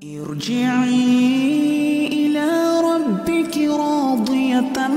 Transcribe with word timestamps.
ارجعي 0.00 0.96
إلى 2.06 2.48
ربك 2.80 3.56
راضية 3.56 4.88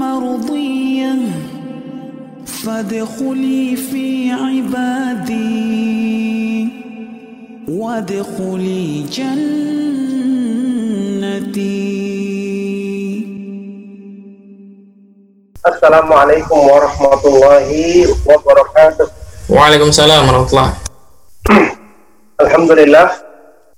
مرضية. 0.00 1.14
فادخلي 2.46 3.76
في 3.76 4.30
عبادي. 4.32 5.48
وادخلي 7.68 9.02
جنتي. 9.12 9.68
السلام 15.66 16.12
عليكم 16.12 16.58
ورحمة 16.58 17.26
الله 17.26 18.06
وبركاته. 18.26 19.08
وعليكم 19.50 19.88
السلام 19.88 20.28
ورحمة 20.28 20.48
الله. 20.48 20.72
الحمد 22.40 22.72
لله. 22.72 23.27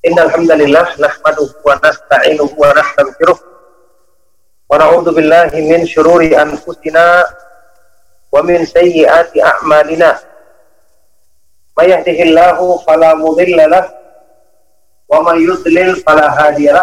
Innal 0.00 0.32
hamdalillah 0.32 0.96
wa 0.96 1.76
nasta'inuhu 1.76 2.56
wa 2.56 2.72
nastaghfiruh 2.72 3.36
wa 4.72 4.80
na'udzu 4.80 5.12
billahi 5.12 5.60
min 5.60 5.84
shururi 5.84 6.32
anfusina 6.32 7.20
wa 8.32 8.40
min 8.40 8.64
sayyiati 8.64 9.44
a'malina 9.44 10.16
may 11.76 11.92
yahdihillahu 11.92 12.80
fala 12.88 13.12
mudilla 13.12 13.68
lah 13.68 13.84
wa 15.12 15.20
may 15.20 15.44
yudlil 15.44 15.92
fala 16.00 16.32
hadiya 16.32 16.80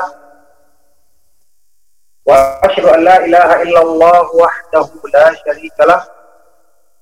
wa 2.22 2.62
ashhadu 2.70 3.02
la 3.02 3.18
ilaha 3.26 3.66
illallah 3.66 4.30
wahdahu 4.30 4.94
la 5.10 5.34
sharika 5.42 6.06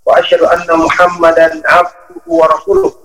wa 0.08 0.16
ashhadu 0.16 0.47
anna 0.47 0.80
muhammadan 0.80 1.59
'abduhu 1.59 2.39
wa 2.39 2.47
rasuluhu 2.55 3.05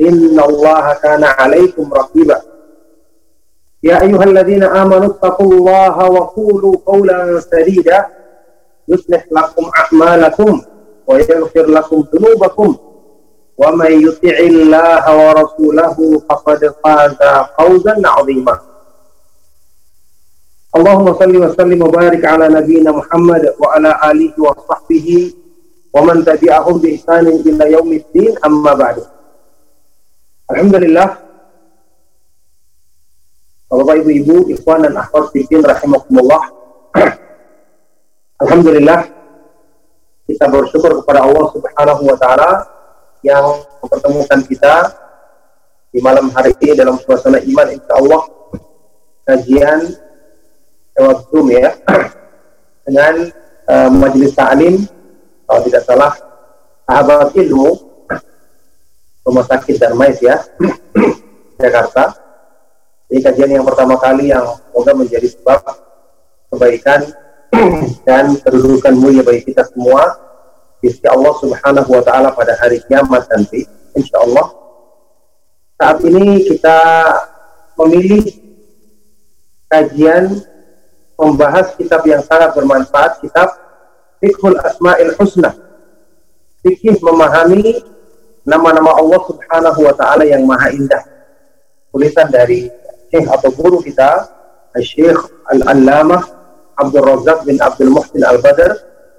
إن 0.00 0.40
الله 0.40 0.92
كان 0.92 1.24
عليكم 1.24 1.94
رقيبا. 1.94 2.42
يا 3.82 4.02
أيها 4.02 4.24
الذين 4.24 4.62
آمنوا 4.62 5.06
اتقوا 5.06 5.52
الله 5.52 6.10
وقولوا 6.10 6.76
قولا 6.86 7.40
سديدا. 7.40 8.06
يصلح 8.88 9.26
لكم 9.32 9.70
أعمالكم 9.78 10.62
ويغفر 11.06 11.66
لكم 11.66 12.04
ذنوبكم. 12.14 12.76
ومن 13.58 13.92
يطع 14.06 14.36
الله 14.38 15.04
ورسوله 15.26 16.22
فقد 16.30 16.74
فاز 16.84 17.16
فوزا 17.58 18.02
عظيما. 18.04 18.58
اللهم 20.76 21.14
صل 21.18 21.36
وسلم 21.36 21.82
وبارك 21.82 22.24
على 22.24 22.48
نبينا 22.48 22.90
محمد 22.90 23.54
وعلى 23.58 23.90
آله 24.10 24.32
وصحبه 24.38 25.34
ومن 25.94 26.24
تبعهم 26.24 26.78
بإحسان 26.78 27.26
إلى 27.26 27.72
يوم 27.72 27.92
الدين. 27.92 28.36
أما 28.44 28.74
بعد. 28.74 28.96
Alhamdulillah. 30.52 31.08
Bapak 33.72 34.04
Ibu-ibu, 34.04 34.52
ikhwan 34.52 34.84
dan 34.84 35.00
akhwat 35.00 35.32
fiddin 35.32 35.64
rahimakumullah. 35.64 36.44
Alhamdulillah 38.44 39.08
kita 40.28 40.44
bersyukur 40.52 41.00
kepada 41.00 41.24
Allah 41.24 41.48
Subhanahu 41.56 42.02
wa 42.04 42.16
taala 42.20 42.68
yang 43.24 43.64
mempertemukan 43.80 44.44
kita 44.44 44.92
di 45.88 46.04
malam 46.04 46.28
hari 46.36 46.52
ini 46.60 46.76
dalam 46.76 47.00
suasana 47.00 47.40
iman 47.40 47.66
insya 47.72 47.92
Allah. 47.96 48.22
Kajian 49.24 49.80
lewat 51.00 51.18
Zoom 51.32 51.48
ya. 51.48 51.72
Dengan 52.84 53.14
uh, 53.72 53.88
majelis 53.88 54.36
ta'lim 54.36 54.84
kalau 55.48 55.60
tidak 55.64 55.82
salah 55.88 56.12
sahabat 56.84 57.32
ilmu 57.40 57.91
rumah 59.22 59.44
sakit 59.46 59.78
Darmais 59.78 60.18
ya 60.18 60.42
Jakarta. 61.62 62.18
Ini 63.12 63.20
kajian 63.20 63.60
yang 63.60 63.66
pertama 63.68 64.00
kali 64.00 64.32
yang 64.32 64.44
semoga 64.70 64.92
menjadi 64.96 65.28
sebab 65.28 65.60
kebaikan 66.52 67.00
dan 68.08 68.34
kedudukan 68.40 68.94
mulia 68.96 69.22
bagi 69.22 69.52
kita 69.52 69.68
semua. 69.70 70.16
Sisi 70.82 71.06
Allah 71.06 71.34
Subhanahu 71.38 71.90
wa 71.94 72.02
taala 72.02 72.34
pada 72.34 72.58
hari 72.58 72.82
kiamat 72.90 73.30
nanti 73.30 73.62
insya 73.94 74.18
Allah 74.18 74.62
saat 75.82 75.98
ini 76.06 76.46
kita 76.46 76.78
memilih 77.74 78.22
kajian 79.66 80.42
membahas 81.18 81.74
kitab 81.74 82.06
yang 82.06 82.22
sangat 82.22 82.54
bermanfaat 82.54 83.18
kitab 83.18 83.50
Fiqhul 84.22 84.54
Asma'il 84.62 85.10
Husna. 85.18 85.50
Fikih 86.62 87.02
memahami 87.02 87.82
nama-nama 88.42 88.98
Allah 88.98 89.20
Subhanahu 89.26 89.80
wa 89.86 89.94
taala 89.94 90.24
yang 90.26 90.42
maha 90.46 90.70
indah 90.74 91.02
tulisan 91.94 92.28
dari 92.30 92.66
Syekh 93.12 93.28
atau 93.28 93.50
guru 93.52 93.78
kita 93.84 94.26
Syekh 94.80 95.18
Al-Allamah 95.52 96.22
Abdul 96.80 97.04
Razak 97.04 97.44
bin 97.44 97.60
Abdul 97.60 97.92
Muhsin 97.92 98.24
Al-Badr 98.24 98.72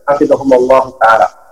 hafizahumullah 0.09 0.91
taala 0.99 1.43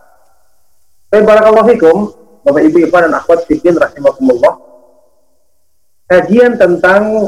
Baik, 1.12 1.28
barakallahu 1.28 1.68
fikum, 1.76 1.98
Bapak 2.40 2.64
Ibu 2.72 2.88
Ibu 2.88 2.96
dan 2.96 3.12
akhwat 3.12 3.44
fiddin 3.44 3.76
rahimakumullah. 3.76 4.64
Kajian 6.08 6.56
tentang 6.56 7.28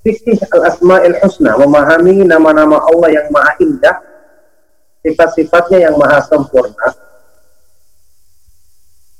fikih 0.00 0.40
al-asma'il 0.48 1.20
husna, 1.20 1.60
memahami 1.60 2.24
nama-nama 2.24 2.80
Allah 2.88 3.20
yang 3.20 3.28
maha 3.28 3.52
indah, 3.60 4.00
sifat-sifatnya 5.04 5.92
yang 5.92 6.00
maha 6.00 6.24
sempurna. 6.24 6.88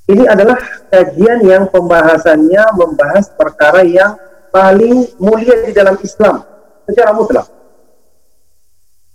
Ini 0.06 0.22
adalah 0.30 0.54
kajian 0.86 1.42
yang 1.42 1.66
pembahasannya 1.66 2.62
membahas 2.78 3.26
perkara 3.34 3.82
yang 3.82 4.14
paling 4.54 5.10
mulia 5.18 5.66
di 5.66 5.74
dalam 5.74 5.98
Islam 5.98 6.46
secara 6.86 7.10
mutlak. 7.10 7.50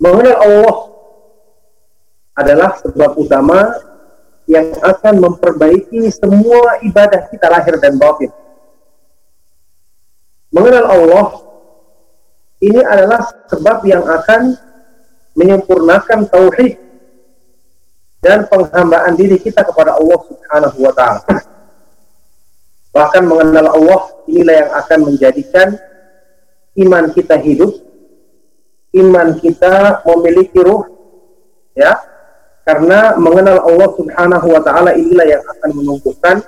Mengenal 0.03 0.37
Allah 0.43 0.75
adalah 2.35 2.71
sebab 2.83 3.15
utama 3.15 3.71
yang 4.51 4.67
akan 4.83 5.15
memperbaiki 5.23 6.11
semua 6.11 6.83
ibadah 6.83 7.31
kita 7.31 7.47
lahir 7.47 7.79
dan 7.79 7.95
batin. 7.95 8.31
Mengenal 10.51 10.85
Allah 10.91 11.27
ini 12.59 12.83
adalah 12.83 13.31
sebab 13.47 13.87
yang 13.87 14.03
akan 14.03 14.59
menyempurnakan 15.39 16.27
tauhid 16.27 16.75
dan 18.21 18.45
penghambaan 18.45 19.17
diri 19.17 19.41
kita 19.41 19.65
kepada 19.65 19.97
Allah 19.97 20.19
Subhanahu 20.29 20.77
wa 20.77 20.93
taala. 20.93 21.25
Bahkan 22.93 23.23
mengenal 23.25 23.67
Allah 23.73 24.01
inilah 24.29 24.55
yang 24.61 24.71
akan 24.77 24.99
menjadikan 25.09 25.67
iman 26.85 27.09
kita 27.11 27.35
hidup, 27.41 27.73
iman 28.93 29.41
kita 29.41 30.05
memiliki 30.05 30.61
ruh, 30.61 30.85
ya, 31.73 31.97
karena 32.61 33.17
mengenal 33.17 33.65
Allah 33.65 33.89
Subhanahu 33.97 34.47
wa 34.53 34.61
taala 34.61 34.93
inilah 34.93 35.25
yang 35.25 35.43
akan 35.57 35.69
menumbuhkan 35.81 36.45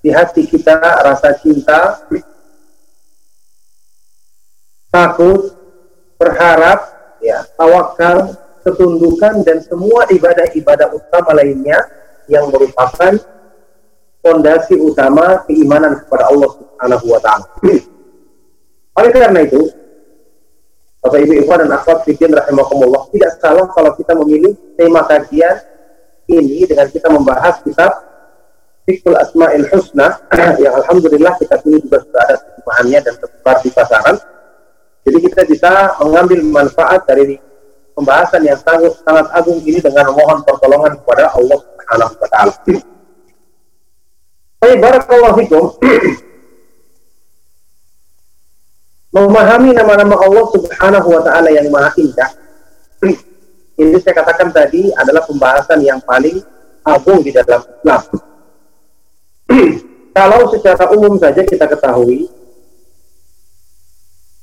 di 0.00 0.08
hati 0.08 0.48
kita 0.48 0.80
rasa 0.80 1.36
cinta, 1.36 2.00
takut, 4.88 5.52
berharap, 6.16 6.86
ya, 7.18 7.44
tawakal, 7.58 8.43
ketundukan 8.64 9.44
dan 9.44 9.60
semua 9.60 10.08
ibadah-ibadah 10.08 10.88
utama 10.96 11.36
lainnya 11.36 11.78
yang 12.26 12.48
merupakan 12.48 13.20
fondasi 14.24 14.80
utama 14.80 15.44
keimanan 15.44 16.00
kepada 16.00 16.32
Allah 16.32 16.50
Subhanahu 16.56 17.06
wa 17.12 17.20
taala. 17.20 17.46
Oleh 18.98 19.10
karena 19.12 19.40
itu, 19.44 19.68
Bapak 21.04 21.20
Ibu 21.20 21.32
Ikhwan 21.44 21.68
dan 21.68 21.76
akhwat 21.76 22.08
fiddin 22.08 22.32
rahimakumullah, 22.32 23.04
tidak 23.12 23.36
salah 23.44 23.68
kalau 23.76 23.92
kita 23.92 24.16
memilih 24.16 24.56
tema 24.80 25.04
kajian 25.04 25.60
ini 26.32 26.64
dengan 26.64 26.88
kita 26.88 27.12
membahas 27.12 27.60
kitab 27.60 27.92
Fiqhul 28.88 29.16
Asma'il 29.16 29.68
Husna 29.68 30.20
yang 30.62 30.72
alhamdulillah 30.80 31.36
kita 31.36 31.60
ini 31.68 31.84
juga 31.84 32.00
sudah 32.04 32.20
ada 32.24 32.36
terjemahannya 32.40 32.98
dan 33.04 33.14
tersebar 33.20 33.56
di 33.60 33.70
pasaran. 33.72 34.16
Jadi 35.04 35.18
kita 35.20 35.42
bisa 35.44 35.70
mengambil 36.00 36.40
manfaat 36.48 37.04
dari 37.04 37.36
pembahasan 37.94 38.42
yang 38.42 38.58
sangat 38.60 38.92
sangat 39.06 39.26
agung 39.32 39.58
ini 39.62 39.78
dengan 39.78 40.10
mohon 40.12 40.42
pertolongan 40.42 40.98
kepada 41.00 41.30
Allah 41.32 41.58
Subhanahu 41.62 42.12
wa 42.18 42.28
taala. 42.28 42.54
Baik, 44.58 44.78
barakallahu 44.82 45.34
fikum. 45.40 45.64
memahami 49.14 49.70
nama-nama 49.70 50.18
Allah 50.18 50.44
Subhanahu 50.50 51.06
wa 51.06 51.22
taala 51.22 51.48
yang 51.54 51.70
Maha 51.70 51.94
Indah. 52.02 52.30
Ini 53.80 53.98
saya 54.02 54.14
katakan 54.22 54.50
tadi 54.50 54.90
adalah 54.90 55.22
pembahasan 55.22 55.78
yang 55.86 56.02
paling 56.02 56.42
agung 56.82 57.22
di 57.22 57.30
dalam 57.30 57.62
Islam. 57.62 58.02
Kalau 60.18 60.50
secara 60.50 60.90
umum 60.94 61.14
saja 61.18 61.42
kita 61.46 61.66
ketahui 61.70 62.26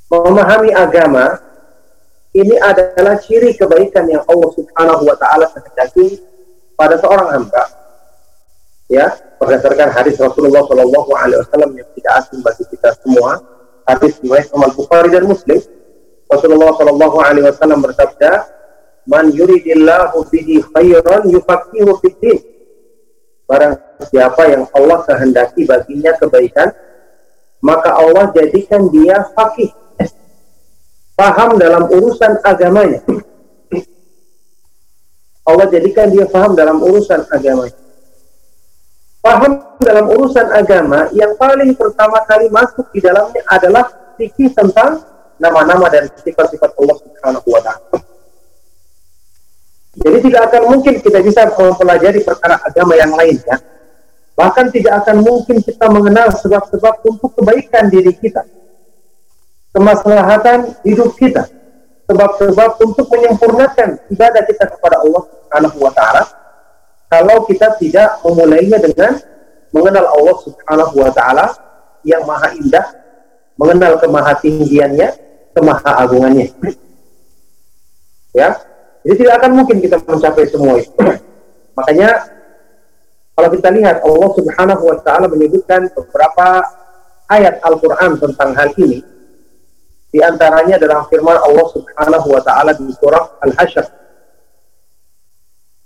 memahami 0.08 0.72
agama 0.76 1.40
ini 2.32 2.56
adalah 2.64 3.20
ciri 3.20 3.52
kebaikan 3.60 4.08
yang 4.08 4.24
Allah 4.24 4.50
Subhanahu 4.56 5.04
wa 5.04 5.16
taala 5.20 5.52
kehendaki 5.52 6.24
pada 6.80 6.96
seorang 6.96 7.28
hamba. 7.28 7.64
Ya, 8.88 9.16
berdasarkan 9.40 9.92
hadis 9.92 10.20
Rasulullah 10.20 10.64
Shallallahu 10.68 11.12
alaihi 11.16 11.40
wasallam 11.44 11.72
yang 11.76 11.88
tidak 11.96 12.14
asing 12.24 12.40
bagi 12.44 12.64
kita 12.72 12.92
semua, 13.04 13.40
hadis 13.88 14.20
riwayat 14.24 14.52
Imam 14.52 14.72
Bukhari 14.76 15.12
dan 15.12 15.28
Muslim. 15.28 15.60
Rasulullah 16.32 16.72
Shallallahu 16.76 17.18
alaihi 17.20 17.46
wasallam 17.52 17.84
bersabda, 17.84 18.32
"Man 19.08 19.32
yuridillahu 19.36 20.24
bihi 20.32 20.64
khairan 20.72 21.28
yufaqihu 21.28 22.00
fid 22.00 22.16
din." 22.24 22.40
Barang 23.44 23.76
siapa 24.08 24.48
yang 24.48 24.64
Allah 24.72 25.04
kehendaki 25.04 25.68
baginya 25.68 26.16
kebaikan, 26.16 26.72
maka 27.60 27.92
Allah 27.92 28.32
jadikan 28.32 28.88
dia 28.88 29.28
fakih 29.36 29.72
paham 31.22 31.62
dalam 31.62 31.86
urusan 31.86 32.42
agamanya. 32.42 33.06
Allah 35.46 35.68
jadikan 35.70 36.10
dia 36.10 36.26
paham 36.26 36.58
dalam 36.58 36.82
urusan 36.82 37.30
agamanya. 37.30 37.78
Paham 39.22 39.78
dalam 39.78 40.10
urusan 40.10 40.50
agama 40.50 41.06
yang 41.14 41.38
paling 41.38 41.78
pertama 41.78 42.26
kali 42.26 42.50
masuk 42.50 42.90
di 42.90 43.06
dalamnya 43.06 43.46
adalah 43.54 43.86
fikih 44.18 44.50
tentang 44.50 45.06
nama-nama 45.38 45.86
dan 45.94 46.10
sifat-sifat 46.10 46.74
Allah 46.82 46.98
Subhanahu 46.98 47.48
wa. 47.54 47.62
Jadi 50.02 50.18
tidak 50.26 50.42
akan 50.50 50.62
mungkin 50.74 50.94
kita 51.06 51.22
bisa 51.22 51.54
mempelajari 51.54 52.26
perkara 52.26 52.58
agama 52.66 52.98
yang 52.98 53.14
lainnya. 53.14 53.62
Bahkan 54.34 54.74
tidak 54.74 55.06
akan 55.06 55.22
mungkin 55.22 55.62
kita 55.62 55.86
mengenal 55.86 56.34
sebab-sebab 56.34 57.06
untuk 57.06 57.30
kebaikan 57.38 57.94
diri 57.94 58.10
kita 58.18 58.42
kemaslahatan 59.72 60.76
hidup 60.84 61.16
kita 61.16 61.48
sebab-sebab 62.12 62.70
untuk 62.84 63.08
menyempurnakan 63.08 64.00
ibadah 64.12 64.44
kita 64.44 64.68
kepada 64.68 65.00
Allah 65.00 65.24
Subhanahu 65.32 65.78
wa 65.80 65.92
taala 65.96 66.24
kalau 67.12 67.44
kita 67.44 67.76
tidak 67.76 68.24
memulainya 68.24 68.80
dengan 68.80 69.20
mengenal 69.76 70.12
Allah 70.12 70.36
Subhanahu 70.44 70.96
wa 70.96 71.12
taala 71.12 71.46
yang 72.08 72.24
maha 72.24 72.56
indah, 72.56 72.86
mengenal 73.60 74.00
kemahatinggiannya, 74.00 75.08
kemahaagungannya. 75.52 76.48
Ya. 78.32 78.56
Jadi 79.02 79.28
tidak 79.28 79.44
akan 79.44 79.52
mungkin 79.60 79.82
kita 79.82 79.98
mencapai 80.08 80.46
semua 80.48 80.78
itu. 80.78 80.94
Makanya 81.74 82.32
kalau 83.34 83.50
kita 83.50 83.70
lihat 83.76 84.00
Allah 84.06 84.30
Subhanahu 84.32 84.84
wa 84.88 84.98
taala 85.04 85.26
menyebutkan 85.28 85.92
beberapa 85.92 86.64
ayat 87.28 87.60
Al-Qur'an 87.66 88.16
tentang 88.22 88.56
hal 88.56 88.72
ini 88.78 89.04
di 90.12 90.20
antaranya 90.20 90.76
adalah 90.76 91.08
firman 91.08 91.40
Allah 91.40 91.66
Subhanahu 91.72 92.28
wa 92.28 92.42
taala 92.44 92.76
di 92.76 92.92
surah 93.00 93.40
Al-Hasyr. 93.48 93.86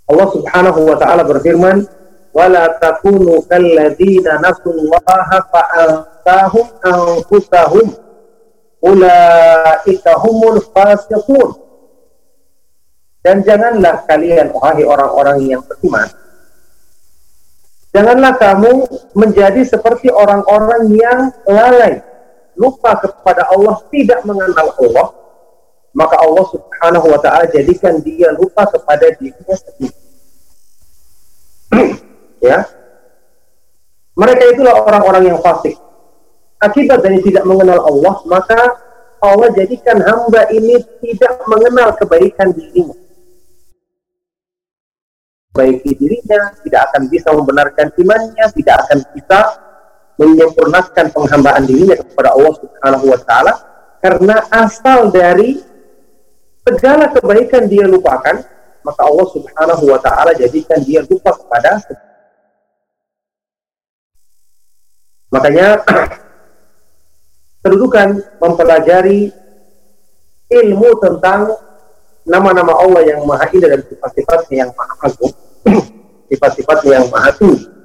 Allah 0.06 0.28
Subhanahu 0.34 0.80
wa 0.82 0.96
taala 0.98 1.22
berfirman, 1.22 1.86
"Wala 2.34 2.74
takunu 2.82 3.46
kalladzina 3.46 4.42
nasullaha 4.42 5.46
fa'antahum 5.50 6.66
anfusahum 6.82 7.86
ulaika 8.82 10.18
humul 10.18 10.58
fasiqun." 10.74 11.62
Dan 13.22 13.42
janganlah 13.42 14.06
kalian 14.06 14.54
wahai 14.54 14.86
orang-orang 14.86 15.38
yang 15.50 15.62
beriman 15.66 16.06
Janganlah 17.96 18.36
kamu 18.36 18.84
menjadi 19.16 19.64
seperti 19.64 20.12
orang-orang 20.12 20.92
yang 20.92 21.32
lalai 21.48 22.04
lupa 22.56 22.96
kepada 22.98 23.46
Allah, 23.52 23.78
tidak 23.92 24.24
mengenal 24.24 24.72
Allah, 24.80 25.06
maka 25.96 26.16
Allah 26.20 26.44
Subhanahu 26.52 27.06
wa 27.08 27.20
taala 27.20 27.48
jadikan 27.48 28.00
dia 28.04 28.32
lupa 28.36 28.68
kepada 28.68 29.12
dirinya 29.16 29.56
sendiri. 29.56 29.96
ya. 32.52 32.64
Mereka 34.16 34.42
itulah 34.56 34.80
orang-orang 34.80 35.32
yang 35.32 35.38
fasik. 35.44 35.76
Akibat 36.56 37.04
dari 37.04 37.20
tidak 37.20 37.44
mengenal 37.44 37.84
Allah, 37.84 38.14
maka 38.24 38.60
Allah 39.20 39.52
jadikan 39.52 40.00
hamba 40.00 40.48
ini 40.52 40.80
tidak 41.04 41.44
mengenal 41.44 41.92
kebaikan 42.00 42.48
dirinya. 42.56 42.96
Baiki 45.52 45.92
dirinya, 45.96 46.52
tidak 46.64 46.92
akan 46.92 47.08
bisa 47.08 47.28
membenarkan 47.32 47.88
imannya, 47.96 48.44
tidak 48.56 48.76
akan 48.88 48.98
bisa 49.16 49.65
menyempurnakan 50.16 51.12
penghambaan 51.12 51.64
dirinya 51.68 51.96
kepada 52.00 52.32
Allah 52.32 52.52
Subhanahu 52.56 53.04
wa 53.12 53.20
taala 53.20 53.52
karena 54.00 54.36
asal 54.48 55.12
dari 55.12 55.60
segala 56.64 57.12
kebaikan 57.12 57.68
dia 57.68 57.84
lupakan 57.84 58.40
maka 58.80 59.00
Allah 59.04 59.26
Subhanahu 59.28 59.84
wa 59.92 60.00
taala 60.00 60.32
jadikan 60.32 60.80
dia 60.80 61.04
lupa 61.04 61.36
kepada 61.36 61.84
makanya 65.28 65.84
kedudukan 67.62 68.24
mempelajari 68.40 69.28
ilmu 70.48 70.90
tentang 71.02 71.52
nama-nama 72.24 72.72
Allah 72.72 73.02
yang 73.04 73.20
maha 73.28 73.52
indah 73.52 73.68
dan 73.68 73.82
sifat-sifatnya 73.84 74.56
yang 74.64 74.70
maha 74.72 74.94
agung 75.12 75.34
sifat-sifatnya 76.32 77.04
yang 77.04 77.06
maha 77.12 77.30
tinggi 77.36 77.75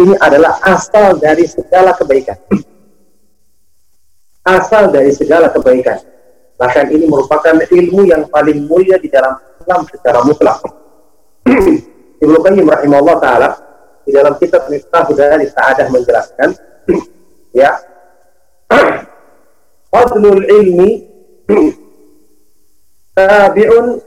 ini 0.00 0.14
adalah 0.16 0.56
asal 0.64 1.20
dari 1.20 1.44
segala 1.44 1.92
kebaikan. 1.92 2.40
Asal 4.40 4.88
dari 4.88 5.12
segala 5.12 5.52
kebaikan. 5.52 6.00
Bahkan 6.56 6.88
ini 6.96 7.04
merupakan 7.04 7.60
ilmu 7.60 8.08
yang 8.08 8.24
paling 8.32 8.64
mulia 8.64 8.96
di 8.96 9.12
dalam 9.12 9.36
Islam 9.60 9.84
secara 9.84 10.24
mutlak. 10.24 10.64
Ibnu 12.24 12.36
Qayyim 12.40 12.64
rahimahullah 12.64 13.16
taala 13.20 13.48
di 14.04 14.16
dalam 14.16 14.36
kitab 14.40 14.68
Miftah 14.72 15.04
Hudayah 15.04 15.40
Sa'adah 15.44 15.86
menjelaskan 15.92 16.56
ya 17.60 17.76
Fadlul 19.92 20.44
ilmi 20.48 21.04
tabi'un 23.12 24.00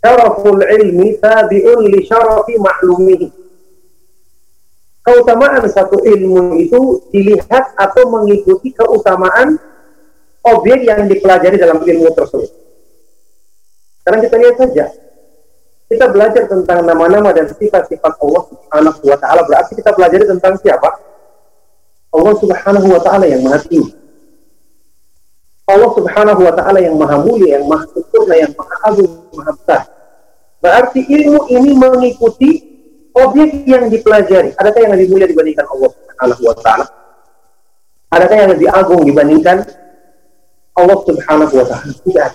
syaraful 0.00 0.60
ilmi 0.64 1.20
tabi'un 1.20 1.80
li 1.88 2.00
syarafi 2.08 2.54
ma'lumihi 2.56 3.45
keutamaan 5.06 5.62
satu 5.70 6.02
ilmu 6.02 6.58
itu 6.58 7.06
dilihat 7.14 7.78
atau 7.78 8.10
mengikuti 8.10 8.74
keutamaan 8.74 9.54
objek 10.42 10.82
yang 10.82 11.06
dipelajari 11.06 11.54
dalam 11.54 11.78
ilmu 11.78 12.10
tersebut. 12.10 12.50
Sekarang 14.02 14.20
kita 14.26 14.36
lihat 14.42 14.56
saja. 14.58 14.86
Kita 15.86 16.10
belajar 16.10 16.50
tentang 16.50 16.82
nama-nama 16.82 17.30
dan 17.30 17.46
sifat-sifat 17.46 18.18
Allah 18.18 18.42
Subhanahu 18.50 19.00
wa 19.06 19.18
taala 19.22 19.46
berarti 19.46 19.78
kita 19.78 19.94
belajar 19.94 20.26
tentang 20.26 20.58
siapa? 20.58 20.98
Allah 22.10 22.34
Subhanahu 22.42 22.86
wa 22.90 22.98
taala 23.06 23.30
yang 23.30 23.46
Maha 23.46 23.62
Tinggi. 23.62 23.94
Allah 25.70 25.90
Subhanahu 25.94 26.40
wa 26.42 26.54
taala 26.58 26.82
yang 26.82 26.98
Maha 26.98 27.22
Mulia, 27.22 27.62
yang 27.62 27.70
Maha 27.70 27.86
Sempurna, 27.94 28.34
yang 28.34 28.50
Maha 28.58 28.74
Agung, 28.90 29.14
Maha 29.30 29.50
Besar. 29.54 29.82
Berarti 30.58 31.00
ilmu 31.06 31.46
ini 31.54 31.70
mengikuti 31.78 32.75
objek 33.16 33.64
yang 33.64 33.88
dipelajari, 33.88 34.52
adakah 34.60 34.80
yang 34.84 34.92
lebih 34.92 35.08
mulia 35.08 35.26
dibandingkan 35.26 35.64
Allah 35.72 35.90
Subhanahu 35.90 36.42
wa 36.44 36.56
taala? 36.60 36.86
Adakah 38.12 38.36
yang 38.36 38.50
lebih 38.52 38.68
agung 38.70 39.02
dibandingkan 39.08 39.56
Allah 40.76 40.98
Subhanahu 41.00 41.52
wa 41.56 41.64
taala? 41.64 41.92
Tidak. 42.04 42.30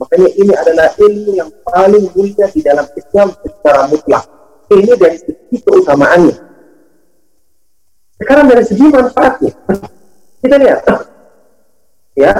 Makanya 0.00 0.28
ini 0.32 0.52
adalah 0.56 0.88
ilmu 0.96 1.30
yang 1.36 1.50
paling 1.66 2.08
mulia 2.16 2.46
di 2.48 2.60
dalam 2.64 2.86
Islam 2.96 3.36
secara 3.42 3.84
mutlak. 3.90 4.24
Ini 4.70 4.92
dari 4.96 5.18
segi 5.18 5.56
keutamaannya. 5.60 6.36
Sekarang 8.22 8.46
dari 8.48 8.64
segi 8.64 8.86
manfaatnya. 8.86 9.52
Kita 10.40 10.56
lihat. 10.56 10.80
Ya. 12.16 12.32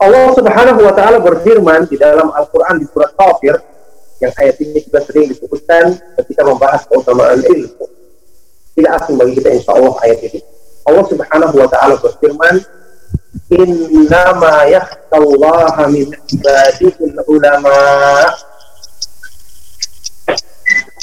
Allah 0.00 0.26
Subhanahu 0.32 0.80
wa 0.80 0.92
taala 0.94 1.18
berfirman 1.20 1.88
di 1.90 1.96
dalam 2.00 2.32
Al-Qur'an 2.32 2.80
di 2.80 2.86
surat 2.88 3.12
Kafir 3.16 3.58
yang 4.20 4.32
ayat 4.36 4.56
ini 4.60 4.78
juga 4.84 5.00
sering 5.08 5.32
disebutkan 5.32 5.96
ketika 6.20 6.42
membahas 6.44 6.84
keutamaan 6.86 7.40
ilmu. 7.40 7.84
Tidak 8.76 8.90
asing 9.00 9.16
bagi 9.16 9.40
kita 9.40 9.48
insya 9.56 9.72
Allah 9.74 9.94
ayat 10.04 10.20
ini. 10.28 10.40
Allah 10.84 11.04
subhanahu 11.08 11.54
wa 11.56 11.68
ta'ala 11.68 11.94
berfirman, 12.00 12.54
Innama 13.50 14.70
yakhtallaha 14.70 15.90
min 15.90 16.06
ibadihil 16.30 17.18
ulama. 17.26 17.76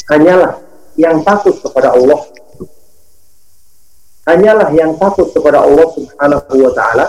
Hanyalah 0.08 0.56
yang 0.96 1.20
takut 1.28 1.60
kepada 1.60 1.92
Allah. 1.92 2.24
hanyalah 4.28 4.68
yang 4.76 4.92
takut 5.00 5.32
kepada 5.32 5.64
Allah 5.64 5.88
Subhanahu 5.96 6.52
wa 6.60 6.72
taala 6.76 7.08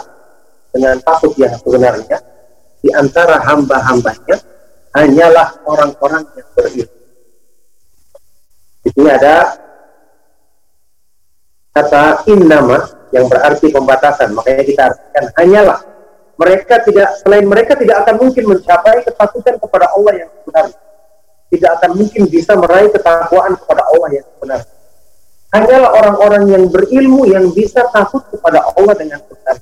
dengan 0.71 1.03
takut 1.03 1.35
yang 1.35 1.51
sebenarnya 1.59 2.23
di 2.79 2.95
antara 2.95 3.43
hamba-hambanya 3.43 4.39
hanyalah 4.97 5.59
orang-orang 5.69 6.25
yang 6.37 6.49
berilmu. 6.57 6.97
Di 8.89 8.91
ada 9.05 9.37
kata 11.77 12.25
innama 12.31 12.79
yang 13.13 13.29
berarti 13.29 13.69
pembatasan. 13.69 14.33
Makanya 14.33 14.65
kita 14.65 14.83
artikan 14.89 15.25
hanyalah 15.37 15.79
mereka 16.39 16.75
tidak 16.87 17.09
selain 17.21 17.47
mereka 17.47 17.75
tidak 17.75 18.07
akan 18.07 18.15
mungkin 18.23 18.45
mencapai 18.47 19.03
ketakutan 19.03 19.59
kepada 19.59 19.87
Allah 19.93 20.13
yang 20.25 20.31
sebenarnya. 20.41 20.79
Tidak 21.49 21.71
akan 21.81 21.91
mungkin 21.97 22.23
bisa 22.29 22.53
meraih 22.55 22.93
ketakwaan 22.93 23.57
kepada 23.57 23.83
Allah 23.89 24.09
yang 24.13 24.27
sebenarnya. 24.37 24.71
Hanyalah 25.49 25.91
orang-orang 25.97 26.45
yang 26.53 26.65
berilmu 26.69 27.25
yang 27.25 27.49
bisa 27.57 27.89
takut 27.89 28.21
kepada 28.29 28.61
Allah 28.77 28.95
dengan 28.95 29.21
benar. 29.25 29.57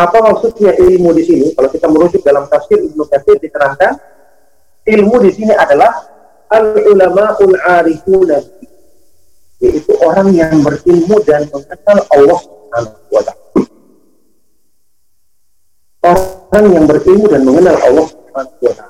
Apa 0.00 0.16
maksudnya 0.24 0.72
ilmu 0.80 1.12
di 1.12 1.22
sini? 1.28 1.46
Kalau 1.52 1.68
kita 1.68 1.84
merujuk 1.92 2.24
dalam 2.24 2.48
tafsir 2.48 2.80
Ibnu 2.80 3.04
Katsir 3.04 3.36
diterangkan, 3.36 4.00
ilmu 4.88 5.16
di 5.20 5.30
sini 5.36 5.52
adalah 5.52 5.92
al 6.48 6.72
ulama 6.88 7.36
ul 7.44 7.54
arifuna 7.60 8.40
yaitu 9.60 9.92
orang 10.00 10.32
yang 10.32 10.64
berilmu 10.64 11.20
dan 11.28 11.44
mengenal 11.52 12.00
Allah 12.16 12.38
Subhanahu 12.40 13.12
wa 13.12 13.22
taala. 13.28 13.44
Orang 16.48 16.66
yang 16.72 16.84
berilmu 16.88 17.26
dan 17.28 17.44
mengenal 17.44 17.76
Allah 17.76 18.06
Subhanahu 18.08 18.56
wa 18.56 18.72
taala. 18.72 18.88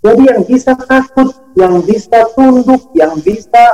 Jadi 0.00 0.22
yang 0.24 0.42
bisa 0.48 0.72
takut, 0.72 1.36
yang 1.60 1.84
bisa 1.84 2.18
tunduk, 2.32 2.88
yang 2.96 3.20
bisa 3.20 3.64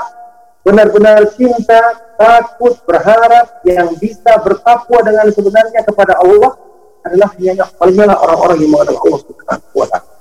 benar-benar 0.66 1.30
cinta, 1.38 1.78
takut, 2.18 2.74
berharap, 2.82 3.62
yang 3.62 3.94
bisa 4.02 4.34
bertakwa 4.42 4.98
dengan 5.06 5.30
sebenarnya 5.30 5.86
kepada 5.86 6.18
Allah 6.18 6.58
adalah 7.06 7.30
hanyalah 7.38 8.18
orang-orang 8.18 8.58
yang 8.66 8.70
mengenal 8.74 8.98
Allah 8.98 9.20
Subhanahu 9.22 9.74
wa 9.78 9.86
taala. 9.86 10.14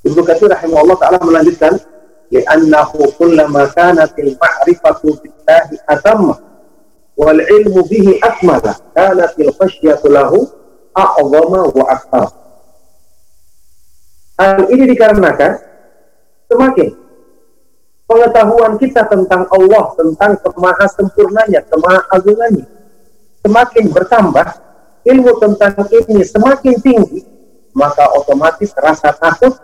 Ibnu 0.00 0.20
Katsir 0.24 0.48
rahimahullah 0.48 0.96
taala 0.96 1.20
melanjutkan, 1.20 1.76
"Li'annahu 2.32 3.04
kullama 3.20 3.68
kanat 3.76 4.16
al-ma'rifatu 4.16 5.20
billahi 5.20 5.76
atamma 5.92 6.40
wal 7.20 7.36
ilmu 7.36 7.84
bihi 7.84 8.16
akmala, 8.24 8.80
kanat 8.96 9.36
al-khasyatu 9.36 10.08
lahu 10.08 10.48
a'zama 10.96 11.68
wa 11.68 11.84
akthar." 11.92 12.32
Hal 14.40 14.72
ini 14.72 14.88
dikarenakan 14.88 15.52
semakin 16.48 16.96
pengetahuan 18.10 18.74
kita 18.74 19.06
tentang 19.06 19.46
Allah, 19.54 19.94
tentang 19.94 20.34
kemaha 20.42 20.86
sempurnanya, 20.90 21.62
kemaha 21.70 22.02
agungannya, 22.10 22.66
semakin 23.46 23.84
bertambah, 23.94 24.46
ilmu 25.06 25.32
tentang 25.38 25.78
ini 25.94 26.26
semakin 26.26 26.74
tinggi, 26.82 27.22
maka 27.70 28.10
otomatis 28.18 28.74
rasa 28.74 29.14
takut, 29.14 29.54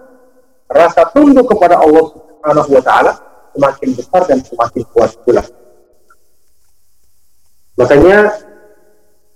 rasa 0.70 1.10
tunduk 1.10 1.50
kepada 1.50 1.82
Allah 1.82 2.06
Subhanahu 2.14 2.70
wa 2.70 2.82
taala 2.86 3.12
semakin 3.50 3.88
besar 3.98 4.22
dan 4.30 4.38
semakin 4.46 4.82
kuat 4.94 5.10
pula. 5.26 5.42
Makanya 7.76 8.30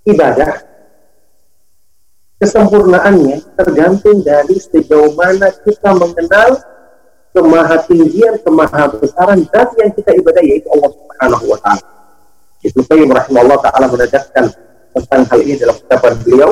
ibadah 0.07 0.65
kesempurnaannya 2.39 3.59
tergantung 3.59 4.23
dari 4.23 4.57
sejauh 4.57 5.13
mana 5.19 5.51
kita 5.51 5.93
mengenal 5.99 6.70
kemaha 7.31 7.77
tinggian, 7.87 8.35
kemaha 8.43 8.91
besaran 8.99 9.47
zat 9.55 9.71
yang 9.79 9.91
kita 9.95 10.11
ibadah 10.19 10.43
yaitu 10.43 10.69
Allah 10.75 10.91
Subhanahu 10.91 11.45
wa 11.47 11.59
taala. 11.63 11.87
Ibnu 12.61 12.81
Qayyim 12.85 13.11
rahimahullah 13.11 13.59
taala 13.63 13.87
menegaskan 13.89 14.45
tentang 14.91 15.23
hal 15.31 15.41
ini 15.41 15.55
dalam 15.57 15.77
kitab 15.79 16.03
beliau 16.27 16.51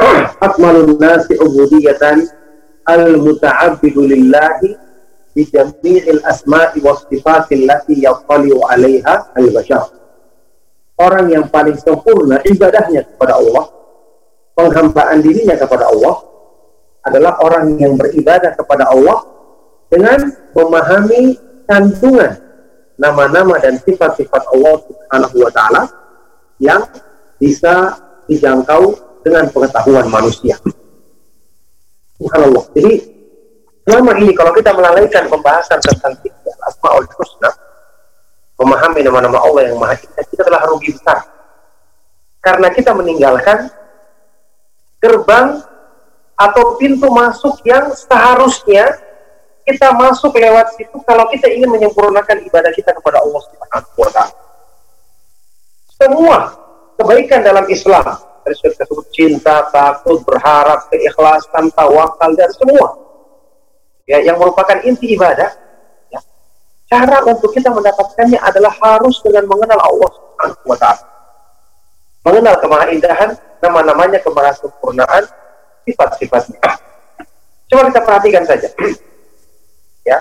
Akmalun 0.46 0.96
nasi 0.98 1.36
ubudiyatan 1.38 2.24
al-muta'abbidu 2.88 4.00
lillahi 4.02 4.74
bi 5.36 5.46
jami'il 5.46 6.24
asma'i 6.26 6.82
wa 6.82 6.96
sifatil 7.06 7.68
lati 7.68 8.02
yattali'u 8.02 8.64
'alaiha 8.66 9.36
al-bashar. 9.38 9.86
Orang 11.00 11.32
yang 11.32 11.48
paling 11.48 11.78
sempurna 11.80 12.42
ibadahnya 12.44 13.08
kepada 13.08 13.40
Allah, 13.40 13.72
penghambaan 14.52 15.24
dirinya 15.24 15.56
kepada 15.56 15.88
Allah 15.88 16.16
adalah 17.08 17.40
orang 17.40 17.80
yang 17.80 17.96
beribadah 17.96 18.52
kepada 18.52 18.92
Allah 18.92 19.29
dengan 19.90 20.30
memahami 20.54 21.36
kandungan 21.66 22.38
nama-nama 22.94 23.58
dan 23.58 23.76
sifat-sifat 23.82 24.42
Allah 24.54 24.74
Subhanahu 24.86 25.36
wa 25.42 25.50
taala 25.52 25.82
yang 26.62 26.86
bisa 27.40 27.98
dijangkau 28.30 28.94
dengan 29.26 29.50
pengetahuan 29.50 30.06
manusia. 30.06 30.54
Subhanallah. 32.20 32.64
Jadi 32.76 32.92
selama 33.88 34.12
ini 34.22 34.32
kalau 34.36 34.52
kita 34.54 34.70
melalaikan 34.76 35.26
pembahasan 35.26 35.80
tentang 35.82 36.14
Asmaul 36.68 37.08
Husna, 37.16 37.50
memahami 38.60 39.00
nama-nama 39.00 39.40
Allah 39.40 39.72
yang 39.72 39.80
Maha 39.80 39.96
Esa, 39.96 40.20
kita 40.28 40.44
telah 40.44 40.62
rugi 40.68 40.92
besar. 40.92 41.24
Karena 42.44 42.68
kita 42.68 42.92
meninggalkan 42.92 43.72
gerbang 45.00 45.64
atau 46.36 46.76
pintu 46.76 47.08
masuk 47.08 47.60
yang 47.64 47.92
seharusnya 47.92 48.96
kita 49.70 49.94
masuk 49.94 50.34
lewat 50.34 50.74
situ 50.74 50.98
kalau 51.06 51.30
kita 51.30 51.46
ingin 51.46 51.70
menyempurnakan 51.70 52.42
ibadah 52.42 52.74
kita 52.74 52.90
kepada 52.90 53.22
Allah 53.22 53.40
Subhanahu 53.46 53.98
wa 54.02 54.10
taala. 54.10 54.36
Semua 55.94 56.38
kebaikan 56.98 57.40
dalam 57.46 57.70
Islam 57.70 58.02
tersebut 58.42 59.06
cinta, 59.14 59.68
takut, 59.70 60.18
berharap, 60.26 60.90
keikhlasan, 60.90 61.70
tawakal 61.70 62.34
dan 62.34 62.50
semua 62.56 62.98
ya 64.10 64.18
yang 64.26 64.42
merupakan 64.42 64.74
inti 64.82 65.14
ibadah 65.14 65.54
ya, 66.10 66.18
cara 66.90 67.22
untuk 67.30 67.54
kita 67.54 67.70
mendapatkannya 67.70 68.42
adalah 68.42 68.74
harus 68.74 69.22
dengan 69.22 69.46
mengenal 69.46 69.78
Allah 69.78 70.10
Subhanahu 70.10 70.66
wa 70.66 70.78
taala. 70.78 71.04
Mengenal 72.20 72.54
kemahaindahan, 72.60 73.30
nama-namanya, 73.64 74.20
kemahasempurnaan, 74.20 75.24
sifat-sifatnya. 75.88 76.60
Coba 77.72 77.88
kita 77.88 78.00
perhatikan 78.04 78.44
saja. 78.44 78.68
Ya, 80.10 80.18